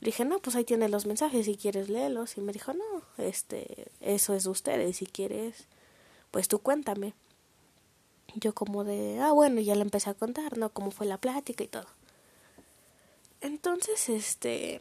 Le 0.00 0.06
dije, 0.06 0.24
no, 0.24 0.38
pues 0.38 0.54
ahí 0.54 0.64
tienes 0.64 0.92
los 0.92 1.06
mensajes 1.06 1.46
si 1.46 1.56
quieres 1.56 1.88
léelos. 1.88 2.36
Y 2.36 2.40
me 2.40 2.52
dijo, 2.52 2.72
no, 2.72 3.02
este, 3.16 3.90
eso 4.00 4.34
es 4.34 4.44
de 4.44 4.50
ustedes, 4.50 4.98
si 4.98 5.06
quieres, 5.06 5.66
pues 6.30 6.46
tú 6.46 6.60
cuéntame. 6.60 7.14
Yo 8.34 8.54
como 8.54 8.84
de, 8.84 9.18
ah, 9.20 9.32
bueno, 9.32 9.60
ya 9.60 9.74
le 9.74 9.82
empecé 9.82 10.10
a 10.10 10.14
contar, 10.14 10.56
¿no? 10.58 10.68
Cómo 10.68 10.92
fue 10.92 11.06
la 11.06 11.18
plática 11.18 11.64
y 11.64 11.68
todo. 11.68 11.86
Entonces, 13.40 14.08
este, 14.08 14.80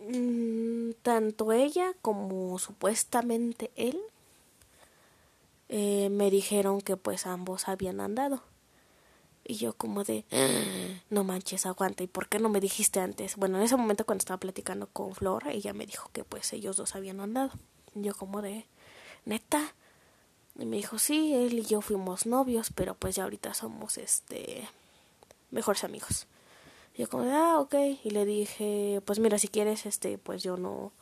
Mm, 0.00 0.92
tanto 1.02 1.52
ella 1.52 1.92
como 2.02 2.56
supuestamente 2.60 3.72
él 3.74 3.98
eh, 5.68 6.08
me 6.10 6.30
dijeron 6.30 6.80
que 6.80 6.96
pues 6.96 7.26
ambos 7.26 7.68
habían 7.68 8.00
andado. 8.00 8.42
Y 9.44 9.56
yo 9.56 9.72
como 9.72 10.04
de, 10.04 10.24
ah, 10.30 11.02
no 11.10 11.24
manches, 11.24 11.66
aguanta, 11.66 12.02
¿y 12.02 12.06
por 12.06 12.28
qué 12.28 12.38
no 12.38 12.48
me 12.50 12.60
dijiste 12.60 13.00
antes? 13.00 13.36
Bueno, 13.36 13.58
en 13.58 13.64
ese 13.64 13.76
momento 13.76 14.04
cuando 14.04 14.20
estaba 14.20 14.38
platicando 14.38 14.88
con 14.88 15.14
Flor, 15.14 15.48
ella 15.48 15.72
me 15.72 15.86
dijo 15.86 16.10
que 16.12 16.22
pues 16.22 16.52
ellos 16.52 16.76
dos 16.76 16.94
habían 16.94 17.20
andado. 17.20 17.50
Yo 17.94 18.14
como 18.14 18.42
de, 18.42 18.66
neta. 19.24 19.74
Y 20.58 20.66
me 20.66 20.76
dijo, 20.76 20.98
sí, 20.98 21.34
él 21.34 21.58
y 21.58 21.64
yo 21.64 21.80
fuimos 21.80 22.26
novios, 22.26 22.70
pero 22.74 22.94
pues 22.94 23.16
ya 23.16 23.24
ahorita 23.24 23.54
somos 23.54 23.96
este 23.96 24.68
mejores 25.50 25.84
amigos. 25.84 26.26
Yo 26.98 27.08
como, 27.08 27.32
ah, 27.32 27.60
ok. 27.60 27.74
Y 28.02 28.10
le 28.10 28.26
dije, 28.26 29.00
pues 29.04 29.20
mira, 29.20 29.38
si 29.38 29.48
quieres, 29.48 29.86
este, 29.86 30.18
pues 30.18 30.42
yo 30.42 30.56
no, 30.56 30.92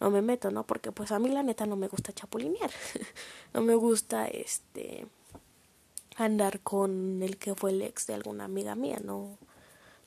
no 0.00 0.10
me 0.10 0.22
meto, 0.22 0.50
¿no? 0.50 0.64
Porque 0.64 0.90
pues 0.90 1.12
a 1.12 1.18
mí 1.18 1.28
la 1.28 1.42
neta 1.42 1.66
no 1.66 1.76
me 1.76 1.88
gusta 1.88 2.12
chapulinear. 2.12 2.70
no 3.54 3.60
me 3.60 3.74
gusta, 3.74 4.26
este, 4.26 5.06
andar 6.16 6.60
con 6.60 7.22
el 7.22 7.36
que 7.36 7.54
fue 7.54 7.70
el 7.70 7.82
ex 7.82 8.06
de 8.06 8.14
alguna 8.14 8.44
amiga 8.44 8.74
mía, 8.74 8.98
no. 9.04 9.36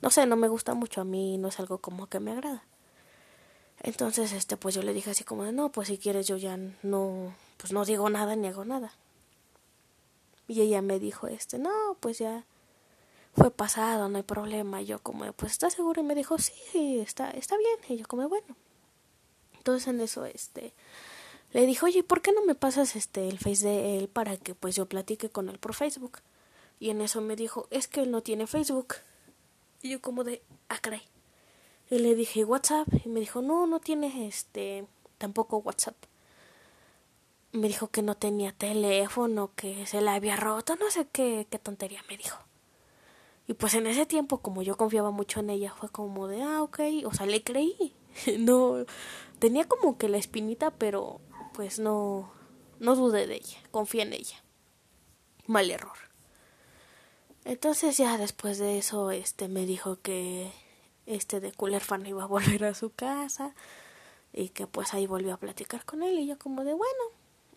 No 0.01 0.09
sé, 0.09 0.25
no 0.25 0.35
me 0.35 0.47
gusta 0.47 0.73
mucho, 0.73 1.01
a 1.01 1.05
mí 1.05 1.37
no 1.37 1.47
es 1.47 1.59
algo 1.59 1.77
como 1.77 2.07
que 2.07 2.19
me 2.19 2.31
agrada. 2.31 2.63
Entonces, 3.81 4.33
este, 4.33 4.57
pues 4.57 4.73
yo 4.73 4.81
le 4.81 4.93
dije 4.93 5.11
así 5.11 5.23
como 5.23 5.49
no, 5.51 5.71
pues 5.71 5.89
si 5.89 5.99
quieres 5.99 6.27
yo 6.27 6.37
ya 6.37 6.57
no, 6.81 7.35
pues 7.57 7.71
no 7.71 7.85
digo 7.85 8.09
nada 8.09 8.35
ni 8.35 8.47
hago 8.47 8.65
nada. 8.65 8.93
Y 10.47 10.61
ella 10.61 10.81
me 10.81 10.99
dijo, 10.99 11.27
este, 11.27 11.59
no, 11.59 11.97
pues 11.99 12.17
ya, 12.19 12.45
fue 13.35 13.51
pasado, 13.51 14.09
no 14.09 14.17
hay 14.17 14.23
problema. 14.23 14.81
Y 14.81 14.85
yo 14.85 14.99
como, 14.99 15.31
pues, 15.33 15.51
¿estás 15.53 15.73
seguro? 15.73 16.01
Y 16.01 16.05
me 16.05 16.15
dijo, 16.15 16.37
sí, 16.37 16.99
está, 16.99 17.31
está 17.31 17.57
bien. 17.57 17.77
Y 17.89 17.97
yo 18.01 18.07
como, 18.07 18.27
bueno. 18.29 18.55
Entonces 19.57 19.87
en 19.87 19.99
eso, 19.99 20.25
este, 20.25 20.73
le 21.51 21.65
dijo, 21.65 21.87
oye, 21.87 22.03
¿por 22.03 22.21
qué 22.21 22.31
no 22.31 22.45
me 22.45 22.55
pasas 22.55 22.95
este 22.95 23.27
el 23.27 23.39
face 23.39 23.65
de 23.65 23.97
él 23.97 24.07
para 24.07 24.37
que 24.37 24.53
pues 24.53 24.75
yo 24.75 24.85
platique 24.85 25.29
con 25.29 25.49
él 25.49 25.57
por 25.57 25.73
Facebook? 25.73 26.19
Y 26.79 26.89
en 26.89 27.01
eso 27.01 27.21
me 27.21 27.35
dijo, 27.35 27.67
es 27.71 27.87
que 27.87 28.01
él 28.03 28.11
no 28.11 28.21
tiene 28.21 28.45
Facebook. 28.45 28.95
Y 29.81 29.89
yo 29.89 30.01
como 30.01 30.23
de, 30.23 30.43
ah. 30.69 30.79
Y 31.89 31.99
le 31.99 32.15
dije, 32.15 32.43
WhatsApp. 32.45 32.87
Y 33.03 33.09
me 33.09 33.19
dijo, 33.19 33.41
no, 33.41 33.67
no 33.67 33.79
tiene 33.79 34.27
este, 34.27 34.85
tampoco 35.17 35.57
WhatsApp. 35.57 35.95
Me 37.51 37.67
dijo 37.67 37.87
que 37.87 38.01
no 38.01 38.15
tenía 38.15 38.51
teléfono, 38.51 39.51
que 39.55 39.85
se 39.87 40.01
la 40.01 40.15
había 40.15 40.35
roto, 40.35 40.75
no 40.75 40.91
sé 40.91 41.07
qué, 41.11 41.47
qué 41.49 41.57
tontería 41.57 42.03
me 42.09 42.17
dijo. 42.17 42.37
Y 43.47 43.53
pues 43.53 43.75
en 43.75 43.87
ese 43.87 44.05
tiempo, 44.05 44.39
como 44.39 44.61
yo 44.61 44.75
confiaba 44.75 45.11
mucho 45.11 45.39
en 45.39 45.51
ella, 45.51 45.73
fue 45.73 45.89
como 45.89 46.27
de, 46.27 46.41
ah, 46.41 46.63
ok, 46.63 46.79
o 47.05 47.13
sea, 47.13 47.25
le 47.25 47.43
creí. 47.43 47.93
no, 48.39 48.85
tenía 49.39 49.67
como 49.67 49.97
que 49.97 50.09
la 50.09 50.17
espinita, 50.17 50.71
pero 50.71 51.21
pues 51.53 51.79
no, 51.79 52.31
no 52.79 52.95
dudé 52.95 53.27
de 53.27 53.35
ella, 53.35 53.57
confié 53.71 54.03
en 54.03 54.13
ella. 54.13 54.43
Mal 55.47 55.69
error. 55.69 55.97
Entonces 57.43 57.97
ya 57.97 58.17
después 58.17 58.57
de 58.57 58.79
eso, 58.79 59.11
este 59.11 59.47
me 59.47 59.67
dijo 59.67 60.01
que 60.01 60.51
este 61.05 61.39
de 61.39 61.51
Cooler 61.51 61.81
Fan 61.81 62.05
iba 62.07 62.23
a 62.23 62.27
volver 62.27 62.65
a 62.65 62.73
su 62.73 62.89
casa 62.89 63.53
y 64.33 64.49
que 64.49 64.65
pues 64.65 64.93
ahí 64.95 65.05
volvió 65.05 65.33
a 65.33 65.37
platicar 65.37 65.85
con 65.85 66.01
él 66.01 66.17
y 66.17 66.25
yo 66.25 66.39
como 66.39 66.63
de 66.63 66.73
bueno, 66.73 67.03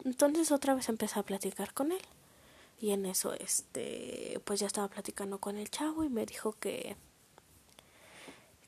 entonces 0.04 0.52
otra 0.52 0.74
vez 0.74 0.88
empecé 0.90 1.18
a 1.18 1.22
platicar 1.22 1.72
con 1.72 1.92
él. 1.92 2.02
Y 2.80 2.90
en 2.90 3.06
eso, 3.06 3.34
este, 3.34 4.40
pues 4.44 4.60
ya 4.60 4.66
estaba 4.66 4.88
platicando 4.88 5.38
con 5.38 5.56
el 5.56 5.70
chavo 5.70 6.04
y 6.04 6.08
me 6.08 6.26
dijo 6.26 6.52
que, 6.52 6.96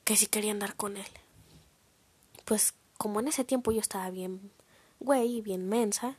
que 0.04 0.16
si 0.16 0.26
quería 0.26 0.50
andar 0.50 0.74
con 0.74 0.96
él. 0.96 1.06
Pues 2.44 2.74
como 2.98 3.20
en 3.20 3.28
ese 3.28 3.44
tiempo 3.44 3.70
yo 3.70 3.80
estaba 3.80 4.10
bien, 4.10 4.50
güey, 4.98 5.40
bien 5.42 5.68
mensa, 5.68 6.18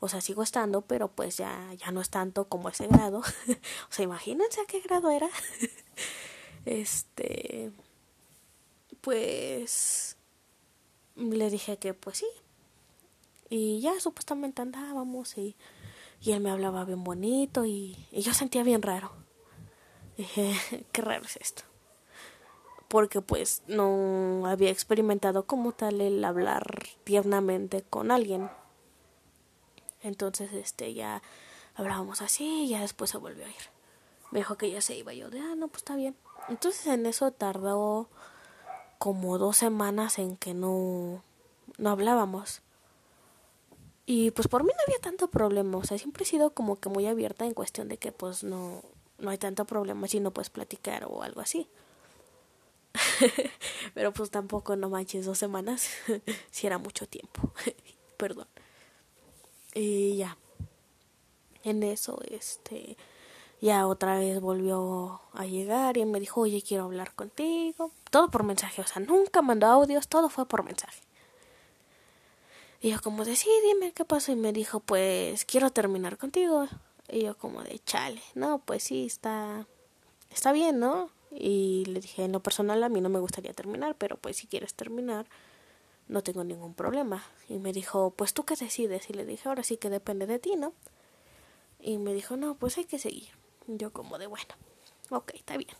o 0.00 0.08
sea, 0.08 0.20
sigo 0.20 0.42
estando, 0.42 0.80
pero 0.80 1.08
pues 1.08 1.36
ya, 1.36 1.72
ya 1.74 1.92
no 1.92 2.00
es 2.00 2.10
tanto 2.10 2.48
como 2.48 2.68
ese 2.70 2.86
grado. 2.88 3.18
o 3.48 3.92
sea, 3.92 4.04
imagínense 4.04 4.60
a 4.60 4.66
qué 4.66 4.80
grado 4.80 5.10
era. 5.10 5.28
este, 6.64 7.70
pues, 9.02 10.16
le 11.16 11.50
dije 11.50 11.78
que 11.78 11.94
pues 11.94 12.18
sí. 12.18 12.26
Y 13.50 13.80
ya 13.80 14.00
supuestamente 14.00 14.62
andábamos 14.62 15.36
y, 15.36 15.54
y 16.20 16.32
él 16.32 16.40
me 16.40 16.50
hablaba 16.50 16.84
bien 16.84 17.02
bonito 17.02 17.64
y, 17.64 18.06
yo 18.12 18.34
sentía 18.34 18.62
bien 18.62 18.82
raro. 18.82 19.10
Dije, 20.16 20.54
qué 20.92 21.02
raro 21.02 21.24
es 21.24 21.36
esto. 21.36 21.62
Porque 22.88 23.20
pues 23.20 23.62
no 23.66 24.46
había 24.46 24.70
experimentado 24.70 25.46
como 25.46 25.72
tal 25.72 26.00
el 26.00 26.24
hablar 26.24 26.88
tiernamente 27.04 27.82
con 27.88 28.10
alguien. 28.10 28.50
Entonces, 30.02 30.52
este, 30.52 30.92
ya 30.92 31.22
hablábamos 31.74 32.20
así 32.20 32.64
y 32.64 32.68
ya 32.68 32.80
después 32.80 33.10
se 33.10 33.18
volvió 33.18 33.44
a 33.44 33.48
ir. 33.48 33.70
Me 34.30 34.40
dijo 34.40 34.56
que 34.56 34.70
ya 34.70 34.80
se 34.80 34.96
iba. 34.96 35.12
Yo 35.12 35.30
de, 35.30 35.40
ah, 35.40 35.54
no, 35.56 35.68
pues 35.68 35.78
está 35.82 35.94
bien. 35.94 36.16
Entonces 36.48 36.86
en 36.86 37.06
eso 37.06 37.30
tardó 37.30 38.08
como 38.98 39.38
dos 39.38 39.56
semanas 39.56 40.18
en 40.18 40.36
que 40.36 40.52
no, 40.52 41.22
no 41.78 41.90
hablábamos. 41.90 42.62
Y 44.12 44.32
pues 44.32 44.48
por 44.48 44.64
mí 44.64 44.72
no 44.76 44.82
había 44.88 45.00
tanto 45.00 45.28
problema, 45.28 45.78
o 45.78 45.84
sea, 45.84 45.96
siempre 45.96 46.24
he 46.24 46.26
sido 46.26 46.50
como 46.50 46.80
que 46.80 46.88
muy 46.88 47.06
abierta 47.06 47.44
en 47.46 47.54
cuestión 47.54 47.86
de 47.86 47.96
que 47.96 48.10
pues 48.10 48.42
no, 48.42 48.82
no 49.18 49.30
hay 49.30 49.38
tanto 49.38 49.64
problema 49.66 50.08
si 50.08 50.18
no 50.18 50.32
puedes 50.32 50.50
platicar 50.50 51.04
o 51.04 51.22
algo 51.22 51.40
así. 51.40 51.68
Pero 53.94 54.12
pues 54.12 54.32
tampoco 54.32 54.74
no 54.74 54.90
manches 54.90 55.26
dos 55.26 55.38
semanas, 55.38 55.90
si 56.50 56.66
era 56.66 56.78
mucho 56.78 57.06
tiempo, 57.06 57.52
perdón. 58.16 58.48
Y 59.74 60.16
ya, 60.16 60.36
en 61.62 61.84
eso, 61.84 62.20
este, 62.28 62.96
ya 63.60 63.86
otra 63.86 64.18
vez 64.18 64.40
volvió 64.40 65.20
a 65.34 65.46
llegar 65.46 65.98
y 65.98 66.04
me 66.04 66.18
dijo, 66.18 66.40
oye, 66.40 66.60
quiero 66.62 66.82
hablar 66.82 67.14
contigo. 67.14 67.92
Todo 68.10 68.28
por 68.28 68.42
mensaje, 68.42 68.82
o 68.82 68.86
sea, 68.88 69.00
nunca 69.00 69.40
mandó 69.40 69.68
audios, 69.68 70.08
todo 70.08 70.28
fue 70.30 70.46
por 70.46 70.64
mensaje. 70.64 71.00
Y 72.80 72.90
yo 72.90 73.00
como 73.02 73.24
de, 73.24 73.36
sí, 73.36 73.50
dime 73.64 73.92
qué 73.92 74.04
pasó. 74.04 74.32
Y 74.32 74.36
me 74.36 74.52
dijo, 74.52 74.80
pues, 74.80 75.44
quiero 75.44 75.70
terminar 75.70 76.16
contigo. 76.16 76.66
Y 77.08 77.22
yo 77.22 77.36
como 77.36 77.62
de, 77.62 77.78
chale, 77.80 78.22
no, 78.34 78.60
pues 78.60 78.84
sí, 78.84 79.06
está, 79.06 79.66
está 80.30 80.52
bien, 80.52 80.78
¿no? 80.78 81.10
Y 81.30 81.84
le 81.86 82.00
dije, 82.00 82.24
en 82.24 82.32
lo 82.32 82.40
personal 82.40 82.82
a 82.82 82.88
mí 82.88 83.00
no 83.00 83.08
me 83.08 83.18
gustaría 83.18 83.52
terminar, 83.52 83.96
pero 83.96 84.16
pues 84.16 84.36
si 84.36 84.46
quieres 84.46 84.74
terminar, 84.74 85.26
no 86.08 86.22
tengo 86.22 86.44
ningún 86.44 86.74
problema. 86.74 87.24
Y 87.48 87.58
me 87.58 87.72
dijo, 87.72 88.12
pues 88.16 88.32
tú 88.32 88.44
qué 88.44 88.56
decides. 88.56 89.10
Y 89.10 89.12
le 89.12 89.24
dije, 89.24 89.48
ahora 89.48 89.62
sí 89.62 89.76
que 89.76 89.90
depende 89.90 90.26
de 90.26 90.38
ti, 90.38 90.56
¿no? 90.56 90.72
Y 91.80 91.98
me 91.98 92.14
dijo, 92.14 92.36
no, 92.36 92.54
pues 92.56 92.78
hay 92.78 92.84
que 92.84 92.98
seguir. 92.98 93.28
Yo 93.66 93.92
como 93.92 94.18
de, 94.18 94.26
bueno, 94.26 94.54
ok, 95.10 95.32
está 95.34 95.56
bien. 95.56 95.76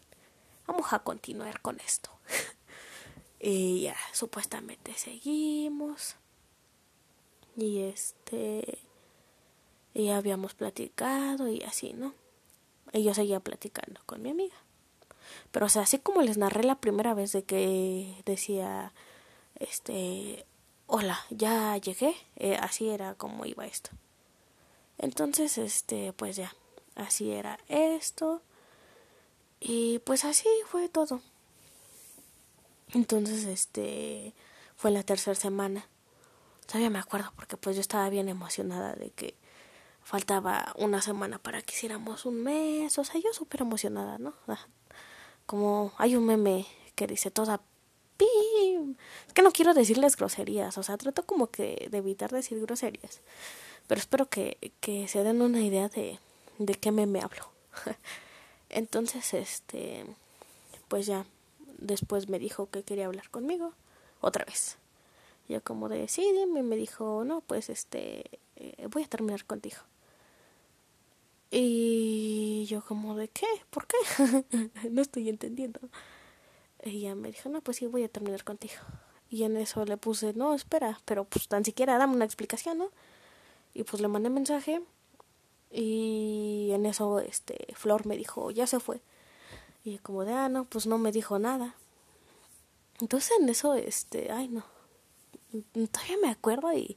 Vamos 0.66 0.92
a 0.92 1.00
continuar 1.00 1.60
con 1.60 1.80
esto. 1.80 2.10
y 3.40 3.82
ya, 3.82 3.96
supuestamente 4.12 4.94
seguimos. 4.94 6.16
Y 7.60 7.82
este... 7.82 8.78
Y 9.92 10.10
habíamos 10.10 10.54
platicado 10.54 11.48
y 11.48 11.62
así, 11.62 11.92
¿no? 11.92 12.14
Y 12.92 13.02
yo 13.02 13.12
seguía 13.12 13.40
platicando 13.40 14.00
con 14.06 14.22
mi 14.22 14.30
amiga. 14.30 14.54
Pero, 15.50 15.66
o 15.66 15.68
sea, 15.68 15.82
así 15.82 15.98
como 15.98 16.22
les 16.22 16.38
narré 16.38 16.64
la 16.64 16.80
primera 16.80 17.12
vez 17.12 17.32
de 17.32 17.42
que 17.42 18.22
decía, 18.24 18.92
este, 19.56 20.46
hola, 20.86 21.18
ya 21.30 21.76
llegué, 21.76 22.14
eh, 22.36 22.56
así 22.60 22.88
era 22.88 23.14
como 23.14 23.46
iba 23.46 23.66
esto. 23.66 23.90
Entonces, 24.98 25.58
este, 25.58 26.12
pues 26.12 26.36
ya, 26.36 26.54
así 26.94 27.32
era 27.32 27.58
esto. 27.68 28.42
Y 29.60 29.98
pues 30.00 30.24
así 30.24 30.48
fue 30.66 30.88
todo. 30.88 31.20
Entonces, 32.92 33.44
este, 33.44 34.34
fue 34.76 34.90
la 34.90 35.02
tercera 35.02 35.34
semana. 35.34 35.86
Todavía 36.70 36.90
me 36.90 37.00
acuerdo 37.00 37.32
porque 37.34 37.56
pues 37.56 37.74
yo 37.74 37.80
estaba 37.80 38.08
bien 38.10 38.28
emocionada 38.28 38.94
de 38.94 39.10
que 39.10 39.34
faltaba 40.04 40.72
una 40.78 41.02
semana 41.02 41.40
para 41.40 41.62
que 41.62 41.74
hiciéramos 41.74 42.26
un 42.26 42.44
mes. 42.44 42.96
O 42.96 43.02
sea, 43.02 43.20
yo 43.20 43.32
súper 43.32 43.62
emocionada, 43.62 44.18
¿no? 44.18 44.34
Como 45.46 45.92
hay 45.98 46.14
un 46.14 46.26
meme 46.26 46.64
que 46.94 47.08
dice 47.08 47.32
toda 47.32 47.60
pim. 48.16 48.94
Es 49.26 49.32
que 49.32 49.42
no 49.42 49.50
quiero 49.50 49.74
decirles 49.74 50.16
groserías. 50.16 50.78
O 50.78 50.84
sea, 50.84 50.96
trato 50.96 51.26
como 51.26 51.48
que 51.48 51.88
de 51.90 51.98
evitar 51.98 52.30
decir 52.30 52.60
groserías. 52.60 53.20
Pero 53.88 53.98
espero 53.98 54.26
que, 54.26 54.72
que 54.78 55.08
se 55.08 55.24
den 55.24 55.42
una 55.42 55.62
idea 55.62 55.88
de, 55.88 56.20
de 56.58 56.74
qué 56.76 56.92
me, 56.92 57.04
me 57.06 57.20
hablo. 57.20 57.50
Entonces, 58.68 59.34
este, 59.34 60.06
pues 60.86 61.06
ya, 61.06 61.24
después 61.78 62.28
me 62.28 62.38
dijo 62.38 62.70
que 62.70 62.84
quería 62.84 63.06
hablar 63.06 63.28
conmigo, 63.28 63.74
otra 64.20 64.44
vez. 64.44 64.76
Yo 65.50 65.64
como 65.64 65.88
de, 65.88 66.06
sí, 66.06 66.24
dime, 66.32 66.62
me 66.62 66.76
dijo, 66.76 67.24
no, 67.24 67.40
pues 67.40 67.70
este, 67.70 68.38
eh, 68.54 68.86
voy 68.88 69.02
a 69.02 69.08
terminar 69.08 69.44
contigo. 69.44 69.78
Y 71.50 72.66
yo 72.68 72.84
como 72.84 73.16
de, 73.16 73.26
¿qué? 73.26 73.46
¿Por 73.70 73.88
qué? 73.88 73.96
no 74.92 75.02
estoy 75.02 75.28
entendiendo. 75.28 75.80
Ella 76.78 77.16
me 77.16 77.32
dijo, 77.32 77.48
no, 77.48 77.62
pues 77.62 77.78
sí, 77.78 77.86
voy 77.86 78.04
a 78.04 78.08
terminar 78.08 78.44
contigo. 78.44 78.74
Y 79.28 79.42
en 79.42 79.56
eso 79.56 79.84
le 79.84 79.96
puse, 79.96 80.34
no, 80.34 80.54
espera, 80.54 81.00
pero 81.04 81.24
pues 81.24 81.48
tan 81.48 81.64
siquiera 81.64 81.98
dame 81.98 82.14
una 82.14 82.26
explicación, 82.26 82.78
¿no? 82.78 82.90
Y 83.74 83.82
pues 83.82 84.00
le 84.00 84.06
mandé 84.06 84.30
mensaje 84.30 84.80
y 85.72 86.70
en 86.72 86.86
eso 86.86 87.18
este 87.18 87.74
Flor 87.74 88.06
me 88.06 88.16
dijo, 88.16 88.52
ya 88.52 88.68
se 88.68 88.78
fue. 88.78 89.00
Y 89.82 89.98
como 89.98 90.24
de, 90.24 90.32
ah, 90.32 90.48
no, 90.48 90.64
pues 90.64 90.86
no 90.86 90.96
me 90.96 91.10
dijo 91.10 91.40
nada. 91.40 91.74
Entonces 93.00 93.32
en 93.40 93.48
eso, 93.48 93.74
este, 93.74 94.30
ay 94.30 94.46
no, 94.48 94.64
todavía 95.92 96.16
me 96.22 96.30
acuerdo 96.30 96.72
y 96.72 96.96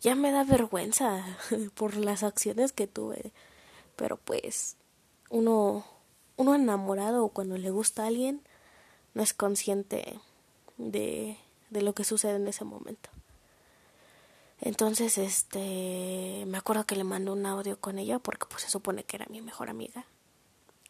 ya 0.00 0.14
me 0.14 0.30
da 0.30 0.44
vergüenza 0.44 1.24
por 1.74 1.96
las 1.96 2.22
acciones 2.22 2.72
que 2.72 2.86
tuve. 2.86 3.32
Pero 3.96 4.16
pues 4.16 4.76
uno, 5.30 5.84
uno 6.36 6.54
enamorado 6.54 7.24
o 7.24 7.28
cuando 7.30 7.58
le 7.58 7.70
gusta 7.70 8.04
a 8.04 8.06
alguien 8.06 8.42
no 9.14 9.22
es 9.22 9.34
consciente 9.34 10.20
de, 10.76 11.36
de 11.70 11.82
lo 11.82 11.94
que 11.94 12.04
sucede 12.04 12.36
en 12.36 12.48
ese 12.48 12.64
momento. 12.64 13.10
Entonces, 14.60 15.18
este, 15.18 16.44
me 16.46 16.58
acuerdo 16.58 16.84
que 16.84 16.96
le 16.96 17.04
mandó 17.04 17.32
un 17.32 17.46
audio 17.46 17.78
con 17.78 17.98
ella 17.98 18.18
porque 18.18 18.46
pues 18.48 18.62
se 18.62 18.70
supone 18.70 19.04
que 19.04 19.16
era 19.16 19.26
mi 19.30 19.40
mejor 19.40 19.70
amiga. 19.70 20.06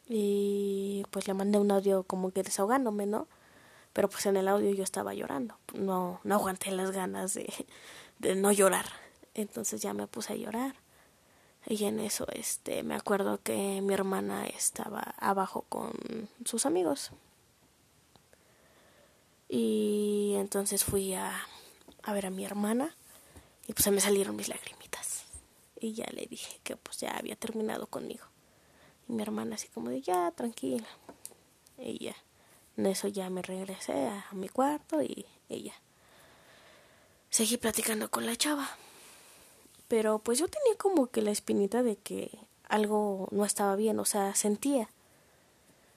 Y 0.08 1.04
pues 1.10 1.28
le 1.28 1.34
mandé 1.34 1.58
un 1.58 1.70
audio 1.70 2.02
como 2.02 2.30
que 2.30 2.42
desahogándome, 2.42 3.04
¿no? 3.04 3.28
Pero 3.92 4.08
pues 4.08 4.26
en 4.26 4.36
el 4.36 4.48
audio 4.48 4.70
yo 4.72 4.84
estaba 4.84 5.14
llorando. 5.14 5.56
No, 5.74 6.20
no 6.24 6.34
aguanté 6.34 6.70
las 6.70 6.90
ganas 6.90 7.34
de, 7.34 7.52
no 8.36 8.52
llorar. 8.52 8.86
Entonces 9.34 9.80
ya 9.80 9.94
me 9.94 10.06
puse 10.06 10.32
a 10.32 10.36
llorar. 10.36 10.76
Y 11.66 11.84
en 11.84 12.00
eso, 12.00 12.26
este, 12.32 12.82
me 12.82 12.94
acuerdo 12.94 13.42
que 13.42 13.80
mi 13.82 13.92
hermana 13.92 14.46
estaba 14.46 15.14
abajo 15.18 15.64
con 15.68 15.92
sus 16.44 16.66
amigos. 16.66 17.12
Y 19.48 20.34
entonces 20.36 20.84
fui 20.84 21.14
a, 21.14 21.32
a 22.02 22.12
ver 22.12 22.26
a 22.26 22.30
mi 22.30 22.44
hermana 22.44 22.94
y 23.66 23.72
pues 23.72 23.84
se 23.84 23.90
me 23.90 24.00
salieron 24.00 24.36
mis 24.36 24.48
lagrimitas. 24.48 25.24
Y 25.80 25.92
ya 25.92 26.06
le 26.12 26.26
dije 26.26 26.60
que 26.64 26.76
pues 26.76 26.98
ya 26.98 27.16
había 27.16 27.36
terminado 27.36 27.86
conmigo. 27.86 28.24
Y 29.08 29.12
mi 29.12 29.22
hermana 29.22 29.56
así 29.56 29.68
como 29.68 29.90
de 29.90 30.00
ya, 30.00 30.30
tranquila. 30.32 30.86
Y 31.78 32.04
ya. 32.04 32.16
En 32.78 32.86
eso 32.86 33.08
ya 33.08 33.28
me 33.28 33.42
regresé 33.42 34.06
a, 34.06 34.24
mi 34.30 34.48
cuarto 34.48 35.02
y 35.02 35.26
ella. 35.48 35.74
Seguí 37.28 37.56
platicando 37.56 38.08
con 38.08 38.24
la 38.24 38.36
chava. 38.36 38.68
Pero 39.88 40.20
pues 40.20 40.38
yo 40.38 40.46
tenía 40.46 40.78
como 40.78 41.08
que 41.08 41.20
la 41.20 41.32
espinita 41.32 41.82
de 41.82 41.96
que 41.96 42.38
algo 42.68 43.26
no 43.32 43.44
estaba 43.44 43.74
bien, 43.74 43.98
o 43.98 44.04
sea, 44.04 44.34
sentía. 44.36 44.88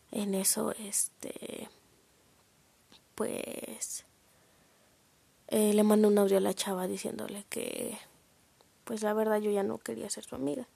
En 0.10 0.34
eso, 0.34 0.72
este, 0.72 1.70
pues 3.13 4.06
eh, 5.50 5.74
le 5.74 5.84
mandó 5.84 6.08
un 6.08 6.17
audio 6.17 6.38
a 6.38 6.41
la 6.41 6.56
chava 6.56 6.88
diciéndole 6.88 7.46
que 7.50 8.00
pues 8.86 9.04
la 9.04 9.13
verdad 9.13 9.39
yo 9.39 9.52
ya 9.52 9.63
no 9.63 9.78
quería 9.78 10.10
ser 10.10 10.24
su 10.24 10.36
amiga 10.36 10.67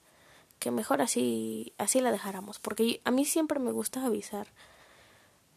que 0.59 0.71
mejor 0.71 1.01
así 1.01 1.73
así 1.77 1.99
la 1.99 2.11
dejáramos 2.11 2.59
porque 2.59 3.01
a 3.03 3.11
mí 3.11 3.25
siempre 3.25 3.59
me 3.59 3.71
gusta 3.71 4.05
avisar 4.05 4.47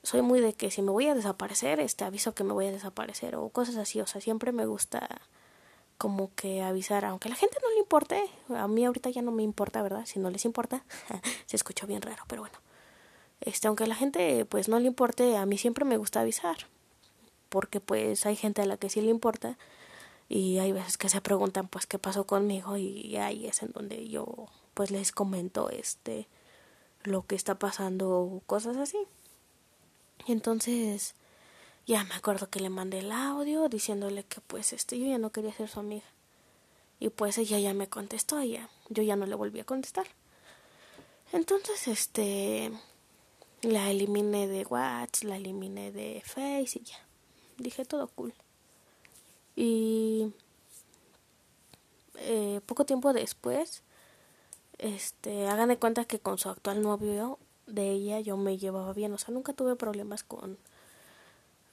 soy 0.03 0.23
muy 0.23 0.41
de 0.41 0.53
que 0.55 0.71
si 0.71 0.83
me 0.83 0.91
voy 0.91 1.09
a 1.09 1.15
desaparecer 1.15 1.81
este 1.81 2.05
aviso 2.05 2.35
que 2.35 2.45
me 2.45 2.53
voy 2.53 2.67
a 2.67 2.73
desaparecer 2.73 3.37
o 3.37 3.49
cosas 3.49 3.77
así 3.77 4.01
o 4.01 4.07
sea 4.07 4.21
siempre 4.21 4.53
me 4.53 4.67
gusta 4.67 5.21
como 5.99 6.33
que 6.35 6.63
avisar 6.63 7.05
aunque 7.05 7.29
a 7.29 7.31
la 7.31 7.37
gente 7.37 7.59
no 7.63 7.71
le 7.71 7.79
importe 7.81 8.23
a 8.57 8.69
mí 8.69 8.85
ahorita 8.85 9.11
ya 9.11 9.23
no 9.23 9.33
me 9.33 9.43
importa 9.43 9.83
verdad 9.83 10.07
si 10.07 10.21
no 10.21 10.31
les 10.31 10.45
importa 10.45 10.85
se 11.47 11.57
escuchó 11.57 11.87
bien 11.87 12.03
raro 12.03 12.23
pero 12.29 12.43
bueno. 12.43 12.59
Este 13.41 13.69
aunque 13.69 13.85
a 13.85 13.87
la 13.87 13.95
gente 13.95 14.45
pues 14.45 14.69
no 14.69 14.79
le 14.81 14.87
importe 14.87 15.37
a 15.37 15.47
mí 15.47 15.59
siempre 15.59 15.85
me 15.85 15.97
gusta 15.97 16.21
avisar 16.21 16.57
porque 17.49 17.81
pues 17.81 18.27
hay 18.27 18.37
gente 18.37 18.63
a 18.63 18.67
la 18.67 18.77
que 18.77 18.91
sí 18.91 19.01
le 19.01 19.11
importa 19.11 19.59
y 20.29 20.59
hay 20.59 20.73
veces 20.73 20.99
que 20.99 21.09
se 21.09 21.21
preguntan 21.21 21.69
pues 21.69 21.87
qué 21.87 21.99
pasó 21.99 22.27
conmigo 22.27 22.77
y 22.77 23.17
ahí 23.17 23.47
es 23.47 23.63
en 23.63 23.73
donde 23.73 24.09
yo 24.09 24.27
pues 24.75 24.91
les 24.91 25.13
comento 25.13 25.71
este 25.71 26.29
lo 27.05 27.27
que 27.27 27.37
está 27.37 27.59
pasando 27.59 28.43
cosas 28.47 28.77
así 28.77 28.99
entonces 30.27 31.15
ya 31.87 32.05
me 32.05 32.15
acuerdo 32.15 32.51
que 32.51 32.61
le 32.61 32.69
mandé 32.69 32.99
el 32.99 33.13
audio 33.13 33.69
diciéndole 33.69 34.25
que 34.25 34.41
pues 34.41 34.73
este 34.73 34.99
yo 34.99 35.07
ya 35.07 35.19
no 35.19 35.31
quería 35.31 35.53
ser 35.55 35.69
su 35.69 35.81
amiga. 35.81 36.07
Y 37.01 37.11
pues 37.11 37.39
ella 37.39 37.59
ya 37.59 37.75
me 37.75 37.89
contestó, 37.89 38.43
ya 38.43 38.69
yo 38.89 39.03
ya 39.03 39.17
no 39.17 39.27
le 39.27 39.35
volví 39.35 39.61
a 39.61 39.65
contestar. 39.65 40.07
Entonces, 41.33 41.89
este 41.89 42.73
la 43.63 43.91
eliminé 43.91 44.47
de 44.47 44.65
WhatsApp, 44.65 45.25
la 45.25 45.37
eliminé 45.37 45.93
de 45.93 46.23
Face 46.25 46.79
y 46.79 46.85
ya. 46.85 46.99
Dije 47.59 47.85
todo 47.85 48.09
cool. 48.09 48.33
Y 49.57 50.33
eh, 52.17 52.61
poco 52.67 52.85
tiempo 52.85 53.13
después, 53.13 53.83
este, 54.79 55.49
hagan 55.49 55.69
de 55.69 55.79
cuenta 55.79 56.05
que 56.05 56.21
con 56.21 56.39
su 56.39 56.49
actual 56.49 56.83
novio 56.83 57.39
de 57.69 57.91
ella 57.91 58.21
yo 58.21 58.37
me 58.37 58.59
llevaba 58.59 58.93
bien, 58.93 59.13
o 59.13 59.19
sea, 59.19 59.33
nunca 59.33 59.53
tuve 59.53 59.77
problemas 59.77 60.25
con 60.25 60.59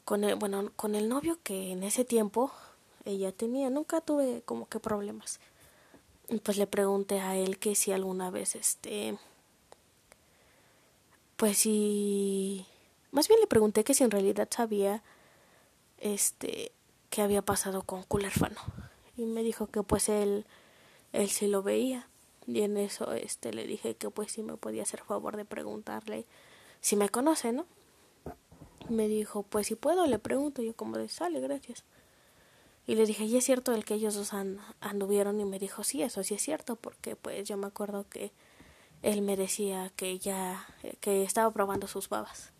con 0.03 0.23
el, 0.23 0.35
bueno, 0.35 0.71
con 0.75 0.93
el 0.93 1.09
novio 1.09 1.39
que 1.43 1.71
en 1.71 1.83
ese 1.83 2.05
tiempo 2.05 2.51
ella 3.05 3.31
tenía, 3.31 3.69
nunca 3.71 4.01
tuve 4.01 4.43
como 4.45 4.69
que 4.69 4.79
problemas. 4.79 5.39
Y 6.29 6.37
pues 6.39 6.57
le 6.57 6.67
pregunté 6.67 7.19
a 7.19 7.35
él 7.35 7.57
que 7.57 7.75
si 7.75 7.91
alguna 7.91 8.29
vez 8.29 8.55
este 8.55 9.17
pues 11.35 11.57
si 11.57 12.65
más 13.11 13.27
bien 13.27 13.39
le 13.41 13.47
pregunté 13.47 13.83
que 13.83 13.93
si 13.93 14.03
en 14.03 14.11
realidad 14.11 14.47
sabía 14.49 15.03
este 15.99 16.71
qué 17.09 17.21
había 17.21 17.41
pasado 17.43 17.83
con 17.83 18.03
Culerfano 18.03 18.59
y 19.17 19.25
me 19.25 19.43
dijo 19.43 19.67
que 19.67 19.83
pues 19.83 20.09
él 20.09 20.45
él 21.13 21.29
sí 21.29 21.47
lo 21.47 21.61
veía 21.61 22.07
y 22.47 22.61
en 22.61 22.77
eso 22.77 23.13
este 23.13 23.53
le 23.53 23.65
dije 23.65 23.95
que 23.95 24.09
pues 24.09 24.31
sí 24.31 24.43
me 24.43 24.57
podía 24.57 24.83
hacer 24.83 25.01
favor 25.01 25.35
de 25.37 25.45
preguntarle 25.45 26.25
si 26.81 26.95
me 26.95 27.09
conoce, 27.09 27.51
¿no? 27.51 27.65
Me 28.89 29.07
dijo, 29.07 29.41
pues 29.41 29.65
si 29.67 29.75
puedo, 29.75 30.05
le 30.05 30.19
pregunto. 30.19 30.61
Yo 30.61 30.75
como 30.75 30.97
de, 30.97 31.09
sale, 31.09 31.39
gracias. 31.39 31.83
Y 32.85 32.93
le 32.93 33.07
dije, 33.07 33.23
¿y 33.25 33.35
es 33.37 33.43
cierto 33.43 33.73
el 33.73 33.83
que 33.83 33.95
ellos 33.95 34.13
dos 34.13 34.33
anduvieron? 34.79 35.39
Y 35.39 35.45
me 35.45 35.57
dijo, 35.57 35.83
sí, 35.83 36.03
eso 36.03 36.23
sí 36.23 36.35
es 36.35 36.43
cierto, 36.43 36.75
porque 36.75 37.15
pues 37.15 37.47
yo 37.47 37.57
me 37.57 37.65
acuerdo 37.65 38.07
que 38.07 38.31
él 39.01 39.23
me 39.23 39.35
decía 39.35 39.91
que 39.95 40.19
ya, 40.19 40.67
que 40.99 41.23
estaba 41.23 41.51
probando 41.51 41.87
sus 41.87 42.09
babas. 42.09 42.51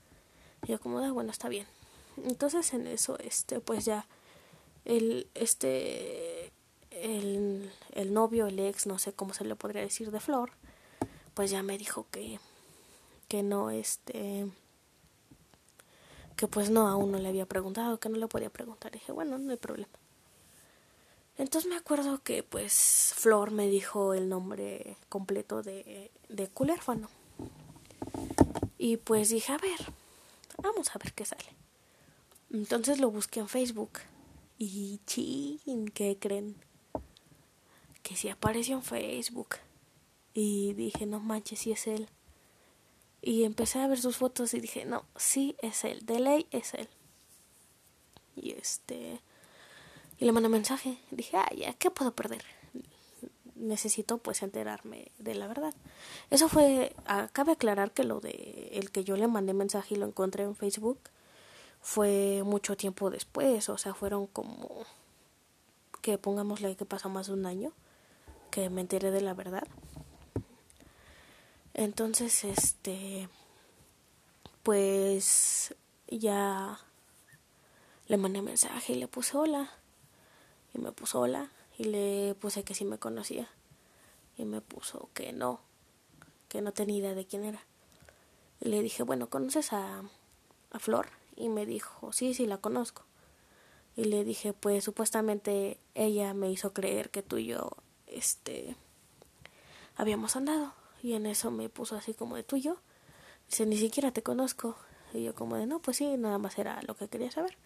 Y 0.65 0.71
yo 0.71 0.79
como, 0.79 0.97
ah, 0.97 1.11
bueno, 1.11 1.29
está 1.29 1.47
bien. 1.47 1.67
Entonces 2.17 2.73
en 2.73 2.87
eso, 2.87 3.19
este, 3.19 3.59
pues 3.59 3.85
ya, 3.85 4.07
el, 4.85 5.29
este, 5.35 6.51
el, 6.95 7.71
el 7.93 8.13
novio, 8.13 8.47
el 8.47 8.59
ex, 8.59 8.87
no 8.87 8.99
sé 8.99 9.13
cómo 9.13 9.33
se 9.33 9.45
le 9.45 9.55
podría 9.55 9.81
decir 9.81 10.11
de 10.11 10.19
Flor, 10.19 10.51
pues 11.33 11.51
ya 11.51 11.63
me 11.63 11.77
dijo 11.77 12.07
que, 12.11 12.39
que 13.27 13.43
no, 13.43 13.69
este, 13.69 14.47
que 16.35 16.47
pues 16.47 16.69
no, 16.69 16.87
aún 16.87 17.11
no 17.11 17.19
le 17.19 17.29
había 17.29 17.45
preguntado, 17.45 17.99
que 17.99 18.09
no 18.09 18.17
le 18.17 18.27
podía 18.27 18.49
preguntar. 18.49 18.91
dije, 18.91 19.11
bueno, 19.11 19.37
no 19.37 19.51
hay 19.51 19.57
problema. 19.57 19.93
Entonces 21.37 21.69
me 21.69 21.75
acuerdo 21.75 22.23
que 22.23 22.43
pues 22.43 23.13
Flor 23.15 23.51
me 23.51 23.67
dijo 23.67 24.13
el 24.13 24.29
nombre 24.29 24.97
completo 25.09 25.61
de, 25.61 26.11
de 26.29 26.47
Culérfano. 26.47 27.09
Y 28.77 28.97
pues 28.97 29.29
dije, 29.29 29.51
a 29.51 29.57
ver, 29.57 29.79
vamos 30.61 30.95
a 30.95 30.99
ver 30.99 31.13
qué 31.13 31.25
sale. 31.25 31.55
Entonces 32.51 32.99
lo 32.99 33.11
busqué 33.11 33.41
en 33.41 33.49
Facebook. 33.49 33.99
Y 34.57 35.01
chin, 35.05 35.89
¿qué 35.93 36.17
creen? 36.17 36.55
Que 38.05 38.15
sí 38.15 38.29
apareció 38.29 38.75
en 38.75 38.83
Facebook. 38.83 39.55
Y 40.35 40.73
dije, 40.73 41.07
no 41.07 41.19
manches, 41.19 41.61
si 41.61 41.71
es 41.71 41.87
él. 41.87 42.07
Y 43.19 43.45
empecé 43.45 43.79
a 43.79 43.87
ver 43.87 43.99
sus 43.99 44.17
fotos 44.17 44.53
y 44.53 44.59
dije, 44.59 44.85
no, 44.85 45.05
sí 45.15 45.55
es 45.63 45.83
él, 45.85 46.05
de 46.05 46.19
ley 46.19 46.45
es 46.51 46.75
él. 46.75 46.87
Y 48.35 48.51
este. 48.51 49.19
Y 50.19 50.25
le 50.25 50.31
mandé 50.31 50.49
mensaje. 50.49 50.99
Dije, 51.09 51.35
ah, 51.35 51.49
ya, 51.57 51.73
¿qué 51.73 51.89
puedo 51.89 52.13
perder? 52.13 52.43
Necesito 53.55 54.19
pues 54.19 54.43
enterarme 54.43 55.11
de 55.17 55.33
la 55.33 55.47
verdad. 55.47 55.73
Eso 56.29 56.47
fue. 56.47 56.95
Cabe 57.33 57.53
aclarar 57.53 57.91
que 57.91 58.03
lo 58.03 58.19
de 58.19 58.69
el 58.73 58.91
que 58.91 59.03
yo 59.03 59.17
le 59.17 59.27
mandé 59.27 59.55
mensaje 59.55 59.95
y 59.95 59.97
lo 59.97 60.05
encontré 60.05 60.43
en 60.43 60.55
Facebook 60.55 60.99
fue 61.81 62.43
mucho 62.45 62.77
tiempo 62.77 63.09
después. 63.09 63.67
O 63.69 63.79
sea, 63.79 63.95
fueron 63.95 64.27
como. 64.27 64.85
Que 66.03 66.19
pongámosle 66.19 66.75
que 66.75 66.85
pasó 66.85 67.09
más 67.09 67.25
de 67.25 67.33
un 67.33 67.47
año 67.47 67.73
que 68.51 68.69
me 68.69 68.81
enteré 68.81 69.11
de 69.11 69.21
la 69.21 69.33
verdad. 69.33 69.67
Entonces, 71.73 72.43
este, 72.43 73.27
pues 74.63 75.75
ya 76.07 76.79
le 78.07 78.17
mandé 78.17 78.41
mensaje 78.41 78.93
y 78.93 78.95
le 78.95 79.07
puse 79.07 79.37
hola. 79.37 79.71
Y 80.73 80.79
me 80.79 80.91
puso 80.91 81.19
hola 81.19 81.51
y 81.77 81.85
le 81.85 82.35
puse 82.35 82.63
que 82.63 82.73
sí 82.73 82.85
me 82.85 82.97
conocía. 82.97 83.49
Y 84.37 84.45
me 84.45 84.61
puso 84.61 85.09
que 85.13 85.33
no, 85.33 85.61
que 86.49 86.61
no 86.61 86.71
tenía 86.71 86.97
idea 86.97 87.13
de 87.13 87.25
quién 87.25 87.43
era. 87.43 87.65
Y 88.61 88.69
le 88.69 88.81
dije, 88.81 89.03
bueno, 89.03 89.29
¿conoces 89.29 89.73
a, 89.73 90.03
a 90.71 90.79
Flor? 90.79 91.07
Y 91.35 91.49
me 91.49 91.65
dijo, 91.65 92.13
sí, 92.13 92.33
sí, 92.33 92.45
la 92.45 92.57
conozco. 92.57 93.03
Y 93.95 94.05
le 94.05 94.23
dije, 94.23 94.53
pues 94.53 94.83
supuestamente 94.83 95.79
ella 95.93 96.33
me 96.33 96.51
hizo 96.51 96.73
creer 96.73 97.09
que 97.11 97.23
tú 97.23 97.37
y 97.37 97.45
yo, 97.45 97.71
este, 98.15 98.75
habíamos 99.95 100.35
andado. 100.35 100.73
Y 101.01 101.13
en 101.13 101.25
eso 101.25 101.51
me 101.51 101.69
puso 101.69 101.95
así 101.95 102.13
como 102.13 102.35
de 102.35 102.43
tuyo. 102.43 102.77
Dice, 103.49 103.65
ni 103.65 103.77
siquiera 103.77 104.11
te 104.11 104.23
conozco. 104.23 104.75
Y 105.13 105.23
yo 105.23 105.35
como 105.35 105.55
de, 105.55 105.65
no, 105.65 105.79
pues 105.79 105.97
sí, 105.97 106.17
nada 106.17 106.37
más 106.37 106.57
era 106.57 106.81
lo 106.83 106.95
que 106.95 107.07
quería 107.07 107.31
saber. 107.31 107.57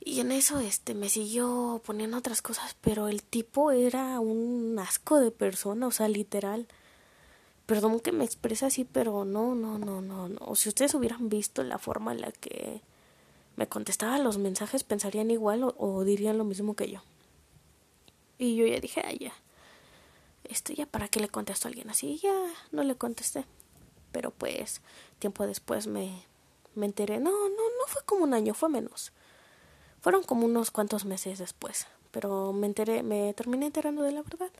Y 0.00 0.20
en 0.20 0.30
eso 0.30 0.60
este 0.60 0.94
me 0.94 1.08
siguió 1.08 1.80
poniendo 1.84 2.16
otras 2.16 2.42
cosas, 2.42 2.76
pero 2.80 3.08
el 3.08 3.22
tipo 3.22 3.72
era 3.72 4.20
un 4.20 4.78
asco 4.78 5.18
de 5.18 5.30
persona, 5.30 5.86
o 5.86 5.90
sea, 5.90 6.08
literal. 6.08 6.68
Perdón 7.66 7.98
que 7.98 8.12
me 8.12 8.24
exprese 8.24 8.66
así, 8.66 8.84
pero 8.84 9.24
no, 9.24 9.54
no, 9.54 9.78
no, 9.78 10.00
no, 10.00 10.28
no. 10.28 10.54
Si 10.54 10.68
ustedes 10.68 10.94
hubieran 10.94 11.28
visto 11.28 11.64
la 11.64 11.78
forma 11.78 12.12
en 12.12 12.20
la 12.20 12.30
que 12.30 12.82
me 13.56 13.66
contestaba 13.66 14.18
los 14.18 14.38
mensajes, 14.38 14.84
pensarían 14.84 15.30
igual 15.30 15.64
o, 15.64 15.74
o 15.78 16.04
dirían 16.04 16.38
lo 16.38 16.44
mismo 16.44 16.76
que 16.76 16.90
yo. 16.90 17.00
Y 18.38 18.56
yo 18.56 18.66
ya 18.66 18.80
dije, 18.80 19.02
ah, 19.04 19.12
ya 19.12 19.32
este, 20.48 20.74
ya 20.74 20.86
para 20.86 21.08
qué 21.08 21.20
le 21.20 21.28
contesto 21.28 21.66
a 21.66 21.70
alguien 21.70 21.90
así, 21.90 22.18
ya 22.18 22.34
no 22.72 22.82
le 22.82 22.96
contesté. 22.96 23.44
Pero 24.12 24.30
pues 24.30 24.80
tiempo 25.18 25.46
después 25.46 25.86
me, 25.86 26.22
me 26.74 26.86
enteré, 26.86 27.18
no, 27.18 27.30
no, 27.30 27.48
no 27.48 27.86
fue 27.86 28.02
como 28.04 28.24
un 28.24 28.34
año, 28.34 28.54
fue 28.54 28.68
menos. 28.68 29.12
Fueron 30.00 30.22
como 30.22 30.46
unos 30.46 30.70
cuantos 30.70 31.04
meses 31.04 31.38
después, 31.38 31.86
pero 32.10 32.52
me 32.52 32.66
enteré, 32.66 33.02
me 33.02 33.34
terminé 33.34 33.66
enterando 33.66 34.02
de 34.02 34.12
la 34.12 34.22
verdad. 34.22 34.50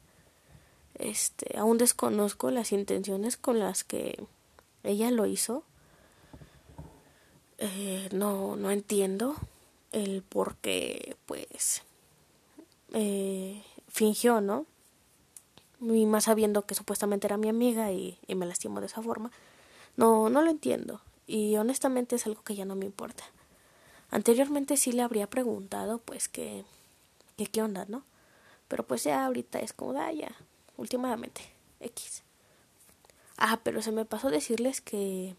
Este, 0.95 1.59
aún 1.59 1.79
desconozco 1.79 2.51
las 2.51 2.73
intenciones 2.73 3.37
con 3.37 3.59
las 3.59 3.85
que 3.85 4.25
ella 4.83 5.11
lo 5.11 5.27
hizo. 5.27 5.63
Eh, 7.59 8.09
no, 8.13 8.57
no 8.57 8.71
entiendo 8.71 9.37
el 9.93 10.23
por 10.23 10.57
qué, 10.57 11.17
pues, 11.27 11.83
eh, 12.99 13.63
fingió, 13.89 14.41
¿no? 14.41 14.65
y 15.81 16.07
más 16.07 16.25
sabiendo 16.25 16.63
que 16.63 16.75
supuestamente 16.75 17.27
era 17.27 17.37
mi 17.37 17.51
amiga 17.51 17.93
y, 17.93 18.19
me 18.29 18.47
lastimó 18.47 18.81
de 18.81 18.87
esa 18.87 19.03
forma. 19.03 19.31
No, 19.97 20.31
no 20.31 20.41
lo 20.41 20.51
entiendo 20.51 21.03
y 21.27 21.57
honestamente 21.57 22.17
es 22.17 22.27
algo 22.27 22.43
que 22.43 22.55
ya 22.55 22.65
no 22.65 22.75
me 22.75 22.87
importa. 22.87 23.25
Anteriormente 24.11 24.79
sí 24.79 24.93
le 24.93 25.03
habría 25.03 25.29
preguntado 25.29 25.99
pues 25.99 26.29
que, 26.29 26.65
que 27.37 27.47
qué 27.47 27.63
onda, 27.63 27.85
¿no? 27.87 28.05
Pero 28.69 28.87
pues 28.87 29.05
ya 29.05 29.27
ahorita 29.27 29.61
es 29.61 29.75
como, 29.75 29.99
ah, 30.01 30.13
ya, 30.13 30.35
últimamente, 30.79 31.43
X. 31.81 32.23
Ah, 33.37 33.61
pero 33.63 33.83
se 33.83 33.93
me 33.93 34.07
pasó 34.07 34.31
decirles 34.31 34.81
que 34.81 35.35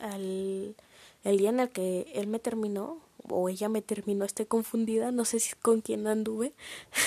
al, 0.00 0.74
el 1.24 1.38
día 1.38 1.50
en 1.50 1.60
el 1.60 1.70
que 1.70 2.10
él 2.14 2.26
me 2.26 2.38
terminó, 2.38 3.00
o 3.28 3.48
ella 3.48 3.68
me 3.68 3.82
terminó, 3.82 4.24
estoy 4.24 4.46
confundida, 4.46 5.12
no 5.12 5.24
sé 5.24 5.40
si 5.40 5.54
con 5.56 5.80
quién 5.80 6.06
anduve. 6.06 6.54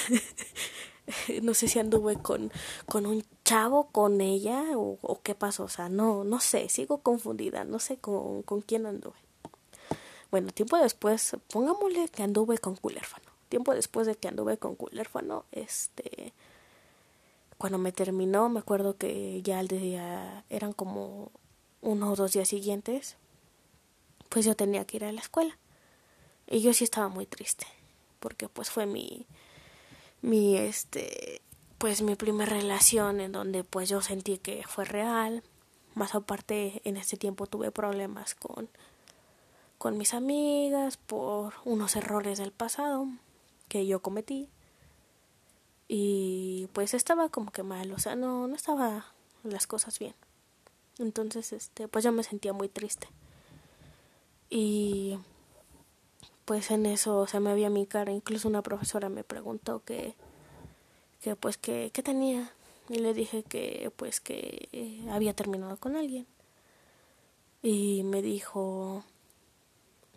no 1.42 1.54
sé 1.54 1.68
si 1.68 1.80
anduve 1.80 2.16
con, 2.16 2.52
con 2.86 3.06
un 3.06 3.24
chavo, 3.44 3.90
con 3.92 4.22
ella 4.22 4.64
o, 4.76 5.20
qué 5.24 5.36
pasó, 5.36 5.64
o 5.64 5.70
sea, 5.70 5.90
no, 5.90 6.24
no 6.24 6.40
sé, 6.40 6.70
sigo 6.70 7.00
confundida, 7.00 7.64
no 7.64 7.80
sé 7.80 7.98
con, 7.98 8.44
con 8.44 8.62
quién 8.62 8.86
anduve. 8.86 9.16
Bueno, 10.30 10.52
tiempo 10.52 10.78
después, 10.78 11.36
pongámosle 11.52 12.08
que 12.08 12.24
anduve 12.24 12.58
con 12.58 12.76
Culérfano. 12.76 13.26
Tiempo 13.50 13.74
después 13.74 14.08
de 14.08 14.16
que 14.16 14.30
anduve 14.30 14.58
con 14.58 14.76
Culérfano, 14.76 15.44
este, 15.52 16.34
cuando 17.58 17.78
me 17.78 17.92
terminó, 17.92 18.48
me 18.48 18.60
acuerdo 18.60 18.96
que 18.96 19.42
ya 19.42 19.60
el 19.60 19.68
día 19.68 20.46
eran 20.50 20.72
como 20.72 21.32
uno 21.82 22.12
o 22.12 22.16
dos 22.16 22.32
días 22.32 22.48
siguientes, 22.48 23.18
pues 24.32 24.46
yo 24.46 24.56
tenía 24.56 24.86
que 24.86 24.98
ir 24.98 25.04
a 25.04 25.12
la 25.12 25.20
escuela. 25.20 25.58
Y 26.48 26.62
yo 26.62 26.74
sí 26.74 26.86
estaba 26.86 27.10
muy 27.10 27.26
triste, 27.26 27.68
porque 28.22 28.48
pues 28.48 28.72
fue 28.72 28.86
mi, 28.86 29.28
mi 30.22 30.58
este 30.58 31.42
pues 31.78 32.02
mi 32.02 32.16
primera 32.16 32.52
relación 32.52 33.20
en 33.20 33.34
donde 33.34 33.64
pues 33.64 33.90
yo 33.90 34.02
sentí 34.02 34.38
que 34.38 34.64
fue 34.68 34.86
real 34.86 35.44
más 35.96 36.16
aparte 36.16 36.82
en 36.86 36.96
ese 36.96 37.18
tiempo 37.18 37.48
tuve 37.48 37.72
problemas 37.72 38.36
con 38.36 38.70
con 39.78 39.98
mis 39.98 40.14
amigas 40.14 40.98
por 40.98 41.56
unos 41.66 41.96
errores 41.96 42.38
del 42.38 42.52
pasado 42.52 43.08
que 43.68 43.88
yo 43.88 44.02
cometí. 44.02 44.48
Y 45.88 46.70
pues 46.74 46.94
estaba 46.94 47.30
como 47.30 47.52
que 47.52 47.64
mal, 47.64 47.92
o 47.92 47.98
sea, 47.98 48.16
no, 48.16 48.48
no 48.48 48.56
estaba 48.56 49.08
las 49.44 49.66
cosas 49.66 49.98
bien. 49.98 50.14
Entonces, 51.00 51.52
este, 51.52 51.88
pues 51.88 52.04
yo 52.04 52.12
me 52.12 52.22
sentía 52.22 52.54
muy 52.54 52.70
triste. 52.70 53.08
Y 54.54 55.18
pues 56.44 56.72
en 56.72 56.86
eso 56.86 57.26
se 57.26 57.40
me 57.40 57.52
había 57.52 57.70
mi 57.70 57.86
cara, 57.88 58.12
incluso 58.12 58.50
una 58.50 58.62
profesora 58.62 59.08
me 59.08 59.24
preguntó 59.24 59.82
que, 59.86 60.14
que 61.22 61.38
pues 61.38 61.58
que, 61.58 61.90
qué 61.94 62.04
tenía 62.04 62.52
y 62.90 62.96
le 62.96 63.14
dije 63.14 63.44
que 63.44 63.90
pues 63.96 64.20
que 64.20 64.68
eh, 64.74 65.06
había 65.10 65.34
terminado 65.34 65.78
con 65.78 65.96
alguien. 65.96 66.28
Y 67.64 68.04
me 68.04 68.22
dijo 68.22 69.06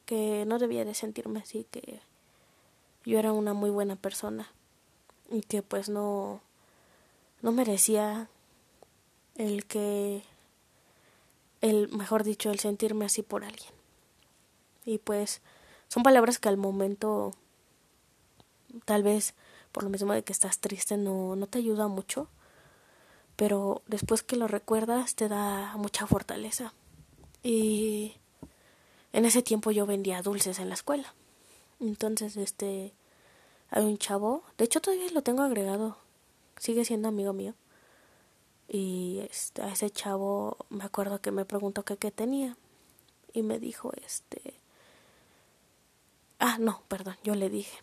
que 0.07 0.44
no 0.47 0.59
debía 0.59 0.85
de 0.85 0.94
sentirme 0.94 1.38
así, 1.38 1.66
que 1.70 2.01
yo 3.05 3.20
era 3.20 3.33
una 3.33 3.55
muy 3.55 3.70
buena 3.70 3.94
persona 3.94 4.51
y 5.31 5.42
que 5.42 5.62
pues 5.62 5.88
no 5.88 6.40
no 7.42 7.53
merecía 7.53 8.29
el 9.37 9.64
que 9.66 10.25
el 11.61 11.88
mejor 11.90 12.25
dicho 12.25 12.51
el 12.51 12.59
sentirme 12.59 13.05
así 13.05 13.23
por 13.23 13.44
alguien 13.44 13.74
y 14.85 14.99
pues 14.99 15.42
son 15.88 16.03
palabras 16.03 16.38
que 16.38 16.49
al 16.49 16.57
momento 16.57 17.33
tal 18.85 19.03
vez 19.03 19.35
por 19.73 19.85
lo 19.85 19.90
mismo 19.90 20.12
de 20.12 20.23
que 20.23 20.33
estás 20.33 20.59
triste 20.59 20.97
no 20.97 21.37
no 21.37 21.47
te 21.47 21.59
ayuda 21.59 21.88
mucho 21.88 22.29
pero 23.37 23.83
después 23.87 24.23
que 24.23 24.37
lo 24.37 24.49
recuerdas 24.49 25.14
te 25.14 25.29
da 25.29 25.77
mucha 25.77 26.07
fortaleza. 26.07 26.73
Y 27.42 28.14
en 29.12 29.25
ese 29.25 29.42
tiempo 29.42 29.70
yo 29.70 29.87
vendía 29.87 30.23
dulces 30.23 30.59
en 30.59 30.68
la 30.68 30.75
escuela. 30.75 31.14
Entonces 31.81 32.37
este 32.37 32.94
hay 33.70 33.85
un 33.85 33.99
chavo 33.99 34.44
de 34.57 34.64
hecho 34.64 34.81
todavía 34.81 35.11
lo 35.11 35.23
tengo 35.23 35.42
agregado 35.42 35.97
sigue 36.59 36.85
siendo 36.85 37.09
amigo 37.09 37.33
mío. 37.33 37.55
Y 38.68 39.20
este, 39.31 39.62
a 39.62 39.73
ese 39.73 39.90
chavo 39.90 40.57
me 40.70 40.85
acuerdo 40.85 41.20
que 41.20 41.31
me 41.31 41.44
preguntó 41.44 41.85
que 41.85 41.97
qué 41.97 42.11
tenía. 42.11 42.57
Y 43.33 43.42
me 43.42 43.59
dijo 43.59 43.92
este 44.05 44.55
ah 46.38 46.59
no 46.59 46.83
perdón 46.88 47.16
yo 47.25 47.35
le 47.35 47.49
dije 47.49 47.79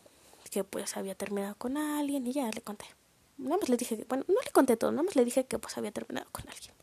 que 0.49 0.63
pues 0.63 0.97
había 0.97 1.15
terminado 1.15 1.55
con 1.55 1.77
alguien 1.77 2.27
y 2.27 2.33
ya 2.33 2.49
le 2.51 2.61
conté. 2.61 2.85
Nada 3.37 3.57
más 3.57 3.69
le 3.69 3.77
dije 3.77 4.05
bueno 4.09 4.25
no 4.27 4.41
le 4.43 4.51
conté 4.51 4.77
todo 4.77 4.91
nada 4.91 5.03
más 5.03 5.15
le 5.15 5.25
dije 5.25 5.45
que 5.45 5.59
pues 5.59 5.77
había 5.77 5.91
terminado 5.91 6.27
con 6.31 6.47
alguien. 6.49 6.73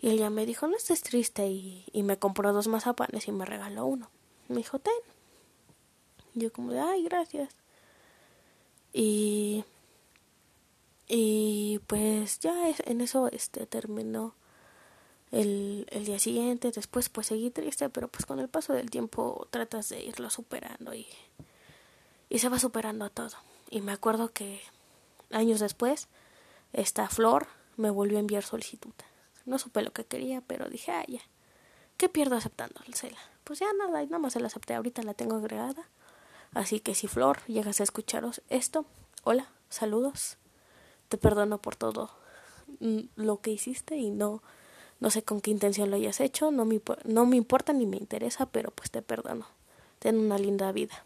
Y 0.00 0.10
él 0.10 0.18
ya 0.18 0.30
me 0.30 0.46
dijo 0.46 0.66
no 0.68 0.76
estés 0.76 1.02
triste 1.02 1.48
y, 1.48 1.84
y 1.92 2.02
me 2.04 2.18
compró 2.18 2.52
dos 2.52 2.68
mazapanes 2.68 3.26
y 3.26 3.32
me 3.32 3.44
regaló 3.44 3.86
uno. 3.86 4.10
Me 4.48 4.56
dijo 4.56 4.78
ten 4.78 4.94
yo 6.34 6.52
como 6.52 6.72
de 6.72 6.80
ay 6.80 7.02
gracias 7.04 7.54
y 8.92 9.64
y 11.08 11.80
pues 11.86 12.38
ya 12.38 12.68
en 12.84 13.00
eso 13.00 13.28
este 13.28 13.66
terminó 13.66 14.34
el, 15.30 15.86
el 15.90 16.04
día 16.04 16.18
siguiente 16.18 16.70
después 16.70 17.08
pues 17.08 17.26
seguí 17.26 17.50
triste 17.50 17.88
pero 17.90 18.08
pues 18.08 18.24
con 18.26 18.38
el 18.38 18.48
paso 18.48 18.72
del 18.72 18.90
tiempo 18.90 19.46
tratas 19.50 19.88
de 19.88 20.02
irlo 20.02 20.30
superando 20.30 20.94
y 20.94 21.06
y 22.30 22.38
se 22.38 22.48
va 22.48 22.58
superando 22.58 23.04
a 23.04 23.10
todo. 23.10 23.36
Y 23.70 23.80
me 23.80 23.92
acuerdo 23.92 24.32
que 24.32 24.60
años 25.30 25.60
después 25.60 26.08
esta 26.72 27.08
flor 27.08 27.46
me 27.76 27.90
volvió 27.90 28.18
a 28.18 28.20
enviar 28.20 28.42
solicitud. 28.42 28.92
No 29.46 29.58
supe 29.58 29.82
lo 29.82 29.92
que 29.92 30.04
quería 30.04 30.40
pero 30.42 30.68
dije 30.68 30.92
ah 30.92 31.04
ya 31.06 31.20
qué 31.96 32.08
pierdo 32.08 32.36
aceptándosela 32.36 33.18
pues 33.44 33.60
ya 33.60 33.66
nada 33.72 34.02
nada 34.04 34.18
más 34.18 34.34
se 34.34 34.40
la 34.40 34.48
acepté 34.48 34.74
ahorita 34.74 35.02
la 35.02 35.14
tengo 35.14 35.36
agregada. 35.36 35.88
Así 36.54 36.80
que 36.80 36.94
si 36.94 37.08
flor 37.08 37.40
llegas 37.46 37.80
a 37.80 37.84
escucharos 37.84 38.42
esto 38.48 38.86
hola 39.24 39.48
saludos 39.68 40.38
te 41.08 41.18
perdono 41.18 41.58
por 41.58 41.76
todo 41.76 42.10
lo 43.16 43.40
que 43.40 43.50
hiciste 43.50 43.96
y 43.96 44.10
no 44.10 44.42
no 45.00 45.10
sé 45.10 45.22
con 45.22 45.40
qué 45.40 45.50
intención 45.50 45.90
lo 45.90 45.96
hayas 45.96 46.20
hecho, 46.20 46.50
no 46.50 46.64
me, 46.64 46.80
no 47.04 47.26
me 47.26 47.36
importa 47.36 47.72
ni 47.72 47.86
me 47.86 47.96
interesa, 47.96 48.46
pero 48.46 48.70
pues 48.70 48.90
te 48.90 49.02
perdono. 49.02 49.46
Ten 49.98 50.18
una 50.18 50.38
linda 50.38 50.72
vida 50.72 51.04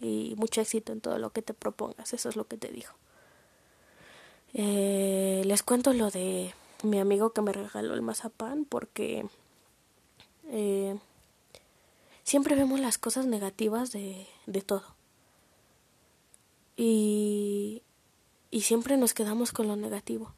y 0.00 0.34
mucho 0.36 0.60
éxito 0.60 0.92
en 0.92 1.00
todo 1.00 1.18
lo 1.18 1.30
que 1.30 1.42
te 1.42 1.54
propongas, 1.54 2.12
eso 2.14 2.28
es 2.28 2.36
lo 2.36 2.46
que 2.46 2.56
te 2.56 2.68
digo. 2.68 2.90
Eh, 4.54 5.42
les 5.44 5.62
cuento 5.62 5.92
lo 5.92 6.10
de 6.10 6.54
mi 6.82 6.98
amigo 6.98 7.32
que 7.32 7.42
me 7.42 7.52
regaló 7.52 7.94
el 7.94 8.02
mazapán 8.02 8.64
porque 8.64 9.26
eh, 10.48 10.98
siempre 12.24 12.56
vemos 12.56 12.80
las 12.80 12.98
cosas 12.98 13.26
negativas 13.26 13.92
de, 13.92 14.26
de 14.46 14.62
todo. 14.62 14.96
Y, 16.76 17.82
y 18.50 18.62
siempre 18.62 18.96
nos 18.96 19.12
quedamos 19.12 19.52
con 19.52 19.68
lo 19.68 19.76
negativo. 19.76 20.32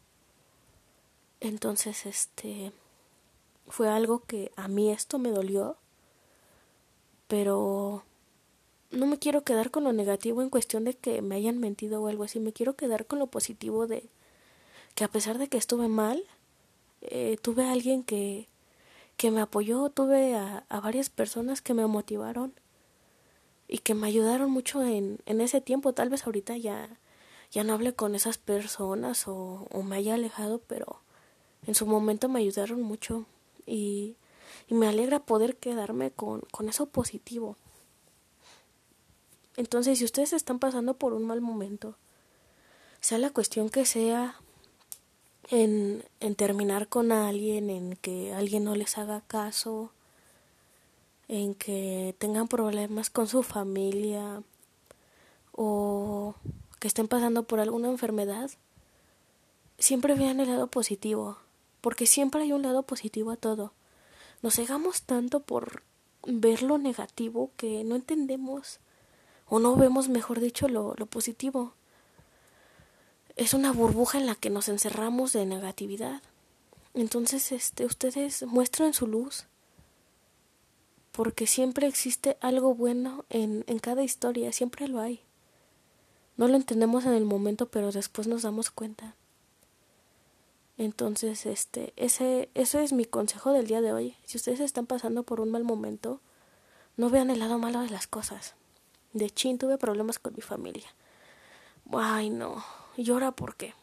Entonces, 1.42 2.06
este 2.06 2.70
fue 3.66 3.88
algo 3.88 4.20
que 4.20 4.52
a 4.54 4.68
mí 4.68 4.92
esto 4.92 5.18
me 5.18 5.30
dolió, 5.30 5.76
pero 7.26 8.04
no 8.92 9.06
me 9.06 9.18
quiero 9.18 9.42
quedar 9.42 9.72
con 9.72 9.82
lo 9.82 9.92
negativo 9.92 10.42
en 10.42 10.50
cuestión 10.50 10.84
de 10.84 10.94
que 10.94 11.20
me 11.20 11.34
hayan 11.34 11.58
mentido 11.58 12.00
o 12.00 12.06
algo 12.06 12.22
así, 12.22 12.38
me 12.38 12.52
quiero 12.52 12.76
quedar 12.76 13.06
con 13.06 13.18
lo 13.18 13.26
positivo 13.26 13.88
de 13.88 14.08
que 14.94 15.02
a 15.02 15.08
pesar 15.08 15.38
de 15.38 15.48
que 15.48 15.58
estuve 15.58 15.88
mal, 15.88 16.22
eh, 17.00 17.36
tuve 17.42 17.64
a 17.64 17.72
alguien 17.72 18.04
que, 18.04 18.46
que 19.16 19.32
me 19.32 19.40
apoyó, 19.40 19.90
tuve 19.90 20.36
a, 20.36 20.64
a 20.68 20.80
varias 20.80 21.10
personas 21.10 21.60
que 21.60 21.74
me 21.74 21.86
motivaron 21.88 22.52
y 23.66 23.78
que 23.78 23.94
me 23.94 24.06
ayudaron 24.06 24.52
mucho 24.52 24.84
en, 24.84 25.18
en 25.26 25.40
ese 25.40 25.60
tiempo, 25.60 25.92
tal 25.92 26.08
vez 26.08 26.24
ahorita 26.24 26.56
ya, 26.56 27.00
ya 27.50 27.64
no 27.64 27.72
hable 27.72 27.94
con 27.94 28.14
esas 28.14 28.38
personas 28.38 29.26
o, 29.26 29.66
o 29.72 29.82
me 29.82 29.96
haya 29.96 30.14
alejado, 30.14 30.60
pero 30.68 31.01
en 31.66 31.74
su 31.74 31.86
momento 31.86 32.28
me 32.28 32.40
ayudaron 32.40 32.82
mucho 32.82 33.26
y, 33.66 34.16
me 34.68 34.88
alegra 34.88 35.20
poder 35.20 35.56
quedarme 35.56 36.10
con, 36.10 36.40
con 36.50 36.68
eso 36.68 36.86
positivo. 36.86 37.56
Entonces, 39.58 39.98
si 39.98 40.04
ustedes 40.04 40.32
están 40.32 40.58
pasando 40.58 40.94
por 40.94 41.12
un 41.12 41.26
mal 41.26 41.42
momento, 41.42 41.94
sea 43.00 43.18
la 43.18 43.28
cuestión 43.28 43.68
que 43.68 43.84
sea, 43.84 44.36
en, 45.50 46.04
en 46.20 46.36
terminar 46.36 46.88
con 46.88 47.12
alguien, 47.12 47.68
en 47.68 47.96
que 47.96 48.32
alguien 48.32 48.64
no 48.64 48.74
les 48.76 48.96
haga 48.96 49.20
caso, 49.20 49.92
en 51.28 51.54
que 51.54 52.14
tengan 52.18 52.48
problemas 52.48 53.10
con 53.10 53.28
su 53.28 53.42
familia 53.42 54.42
o 55.52 56.34
que 56.78 56.88
estén 56.88 57.08
pasando 57.08 57.42
por 57.42 57.60
alguna 57.60 57.88
enfermedad, 57.88 58.50
siempre 59.78 60.14
vean 60.14 60.40
el 60.40 60.48
lado 60.48 60.68
positivo 60.68 61.41
porque 61.82 62.06
siempre 62.06 62.40
hay 62.42 62.52
un 62.52 62.62
lado 62.62 62.84
positivo 62.84 63.30
a 63.30 63.36
todo. 63.36 63.74
Nos 64.40 64.54
cegamos 64.54 65.02
tanto 65.02 65.40
por 65.40 65.82
ver 66.26 66.62
lo 66.62 66.78
negativo 66.78 67.50
que 67.58 67.84
no 67.84 67.96
entendemos 67.96 68.80
o 69.46 69.58
no 69.58 69.76
vemos, 69.76 70.08
mejor 70.08 70.40
dicho, 70.40 70.68
lo, 70.68 70.94
lo 70.96 71.04
positivo. 71.04 71.74
Es 73.36 73.52
una 73.52 73.72
burbuja 73.72 74.18
en 74.18 74.26
la 74.26 74.34
que 74.34 74.48
nos 74.48 74.68
encerramos 74.68 75.34
de 75.34 75.44
negatividad. 75.44 76.22
Entonces, 76.94 77.52
este, 77.52 77.84
ustedes 77.84 78.44
muestran 78.44 78.94
su 78.94 79.06
luz, 79.06 79.46
porque 81.10 81.46
siempre 81.46 81.86
existe 81.86 82.38
algo 82.40 82.74
bueno 82.74 83.24
en, 83.28 83.64
en 83.66 83.78
cada 83.78 84.02
historia, 84.02 84.52
siempre 84.52 84.88
lo 84.88 85.00
hay. 85.00 85.20
No 86.36 86.48
lo 86.48 86.56
entendemos 86.56 87.04
en 87.04 87.12
el 87.12 87.24
momento, 87.24 87.66
pero 87.66 87.92
después 87.92 88.28
nos 88.28 88.42
damos 88.42 88.70
cuenta. 88.70 89.16
Entonces, 90.82 91.46
este, 91.46 91.92
ese, 91.94 92.50
ese 92.54 92.82
es 92.82 92.92
mi 92.92 93.04
consejo 93.04 93.52
del 93.52 93.68
día 93.68 93.80
de 93.80 93.92
hoy. 93.92 94.16
Si 94.24 94.36
ustedes 94.36 94.58
están 94.58 94.86
pasando 94.86 95.22
por 95.22 95.40
un 95.40 95.48
mal 95.48 95.62
momento, 95.62 96.20
no 96.96 97.08
vean 97.08 97.30
el 97.30 97.38
lado 97.38 97.56
malo 97.56 97.82
de 97.82 97.88
las 97.88 98.08
cosas. 98.08 98.56
De 99.12 99.30
chin 99.30 99.58
tuve 99.58 99.78
problemas 99.78 100.18
con 100.18 100.34
mi 100.34 100.40
familia. 100.40 100.88
Ay, 101.92 102.30
no. 102.30 102.64
Llora 102.96 103.30
por 103.30 103.54
qué. 103.54 103.74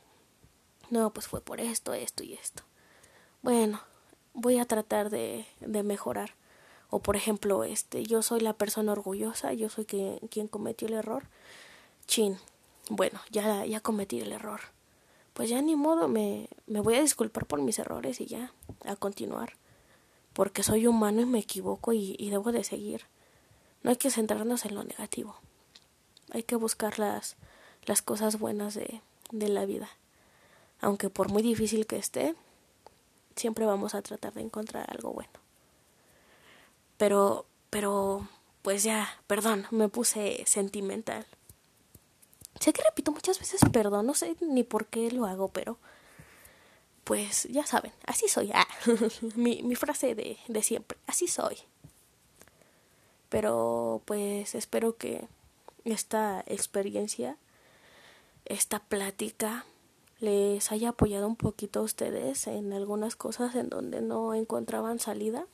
No, 0.89 1.13
pues 1.13 1.25
fue 1.25 1.39
por 1.39 1.61
esto, 1.61 1.93
esto 1.93 2.21
y 2.25 2.33
esto. 2.33 2.63
Bueno, 3.43 3.79
voy 4.33 4.57
a 4.57 4.65
tratar 4.65 5.09
de, 5.09 5.45
de 5.61 5.83
mejorar. 5.83 6.35
O 6.89 6.99
por 6.99 7.15
ejemplo, 7.15 7.63
este, 7.63 8.03
yo 8.03 8.21
soy 8.23 8.41
la 8.41 8.51
persona 8.51 8.91
orgullosa, 8.91 9.53
yo 9.53 9.69
soy 9.69 9.85
quien, 9.85 10.17
quien 10.27 10.49
cometió 10.49 10.89
el 10.89 10.95
error. 10.95 11.29
Chin. 12.07 12.37
Bueno, 12.89 13.21
ya, 13.31 13.65
ya 13.65 13.79
cometí 13.79 14.19
el 14.19 14.33
error 14.33 14.59
pues 15.39 15.49
ya 15.49 15.61
ni 15.61 15.77
modo, 15.77 16.09
me, 16.09 16.49
me 16.67 16.81
voy 16.81 16.95
a 16.95 17.01
disculpar 17.01 17.45
por 17.45 17.61
mis 17.61 17.79
errores 17.79 18.19
y 18.19 18.25
ya, 18.25 18.51
a 18.83 18.97
continuar. 18.97 19.53
Porque 20.33 20.63
soy 20.63 20.85
humano 20.85 21.21
y 21.21 21.25
me 21.25 21.39
equivoco 21.39 21.93
y, 21.93 22.17
y 22.19 22.29
debo 22.29 22.51
de 22.51 22.65
seguir. 22.65 23.05
No 23.81 23.89
hay 23.89 23.95
que 23.95 24.11
centrarnos 24.11 24.65
en 24.65 24.75
lo 24.75 24.83
negativo. 24.83 25.37
Hay 26.31 26.43
que 26.43 26.57
buscar 26.57 26.99
las, 26.99 27.37
las 27.85 28.01
cosas 28.01 28.37
buenas 28.37 28.73
de, 28.73 28.99
de 29.31 29.47
la 29.47 29.65
vida. 29.65 29.87
Aunque 30.81 31.09
por 31.09 31.29
muy 31.31 31.41
difícil 31.41 31.87
que 31.87 31.95
esté, 31.95 32.35
siempre 33.37 33.65
vamos 33.65 33.95
a 33.95 34.01
tratar 34.01 34.33
de 34.33 34.41
encontrar 34.41 34.87
algo 34.89 35.13
bueno. 35.13 35.31
Pero 36.97 37.45
Pero, 37.69 38.27
pues 38.61 38.83
ya, 38.83 39.07
perdón, 39.25 39.67
me 39.71 39.87
puse 39.87 40.43
sentimental. 40.45 41.25
Sé 42.59 42.73
que 42.73 42.83
repito 42.83 43.11
muchas 43.11 43.39
veces 43.39 43.61
perdón, 43.71 44.05
no 44.05 44.13
sé 44.13 44.35
ni 44.41 44.63
por 44.63 44.87
qué 44.87 45.11
lo 45.11 45.25
hago, 45.25 45.47
pero 45.49 45.77
pues 47.03 47.43
ya 47.45 47.65
saben, 47.65 47.91
así 48.05 48.27
soy. 48.27 48.51
Ah, 48.53 48.67
mi, 49.35 49.75
frase 49.75 50.15
de 50.15 50.63
siempre, 50.63 50.97
así 51.07 51.27
soy. 51.27 51.57
Pero 53.29 54.01
pues 54.05 54.55
espero 54.55 54.97
que 54.97 55.27
esta 55.85 56.43
experiencia, 56.47 57.37
esta 58.45 58.79
plática, 58.79 59.65
les 60.19 60.71
haya 60.71 60.89
apoyado 60.89 61.27
un 61.27 61.35
poquito 61.35 61.79
a 61.79 61.83
ustedes 61.83 62.47
en 62.47 62.73
algunas 62.73 63.15
cosas 63.15 63.55
en 63.55 63.69
donde 63.69 64.01
no 64.01 64.33
encontraban 64.33 64.99
salida 64.99 65.45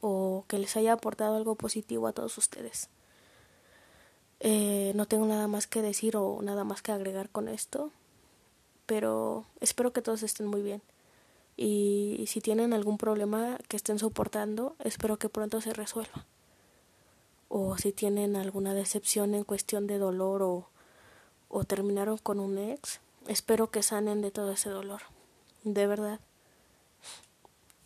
o 0.00 0.44
que 0.48 0.58
les 0.58 0.76
haya 0.76 0.94
aportado 0.94 1.36
algo 1.36 1.54
positivo 1.54 2.06
a 2.06 2.12
todos 2.12 2.38
ustedes. 2.38 2.88
Eh, 4.46 4.92
no 4.94 5.06
tengo 5.06 5.24
nada 5.24 5.48
más 5.48 5.66
que 5.66 5.80
decir 5.80 6.18
o 6.18 6.42
nada 6.42 6.64
más 6.64 6.82
que 6.82 6.92
agregar 6.92 7.30
con 7.30 7.48
esto, 7.48 7.90
pero 8.84 9.46
espero 9.60 9.94
que 9.94 10.02
todos 10.02 10.22
estén 10.22 10.46
muy 10.46 10.60
bien. 10.60 10.82
Y 11.56 12.26
si 12.28 12.42
tienen 12.42 12.74
algún 12.74 12.98
problema 12.98 13.56
que 13.68 13.78
estén 13.78 13.98
soportando, 13.98 14.76
espero 14.84 15.16
que 15.16 15.30
pronto 15.30 15.62
se 15.62 15.72
resuelva. 15.72 16.26
O 17.48 17.78
si 17.78 17.90
tienen 17.90 18.36
alguna 18.36 18.74
decepción 18.74 19.34
en 19.34 19.44
cuestión 19.44 19.86
de 19.86 19.96
dolor 19.96 20.42
o, 20.42 20.68
o 21.48 21.64
terminaron 21.64 22.18
con 22.18 22.38
un 22.38 22.58
ex, 22.58 23.00
espero 23.26 23.70
que 23.70 23.82
sanen 23.82 24.20
de 24.20 24.30
todo 24.30 24.52
ese 24.52 24.68
dolor. 24.68 25.00
De 25.62 25.86
verdad. 25.86 26.20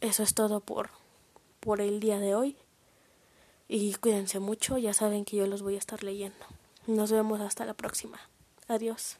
Eso 0.00 0.24
es 0.24 0.34
todo 0.34 0.58
por, 0.58 0.90
por 1.60 1.80
el 1.80 2.00
día 2.00 2.18
de 2.18 2.34
hoy. 2.34 2.56
Y 3.68 3.94
cuídense 3.94 4.40
mucho, 4.40 4.78
ya 4.78 4.94
saben 4.94 5.26
que 5.26 5.36
yo 5.36 5.46
los 5.46 5.62
voy 5.62 5.74
a 5.74 5.78
estar 5.78 6.02
leyendo. 6.02 6.46
Nos 6.86 7.12
vemos 7.12 7.40
hasta 7.40 7.66
la 7.66 7.74
próxima. 7.74 8.18
Adiós. 8.66 9.18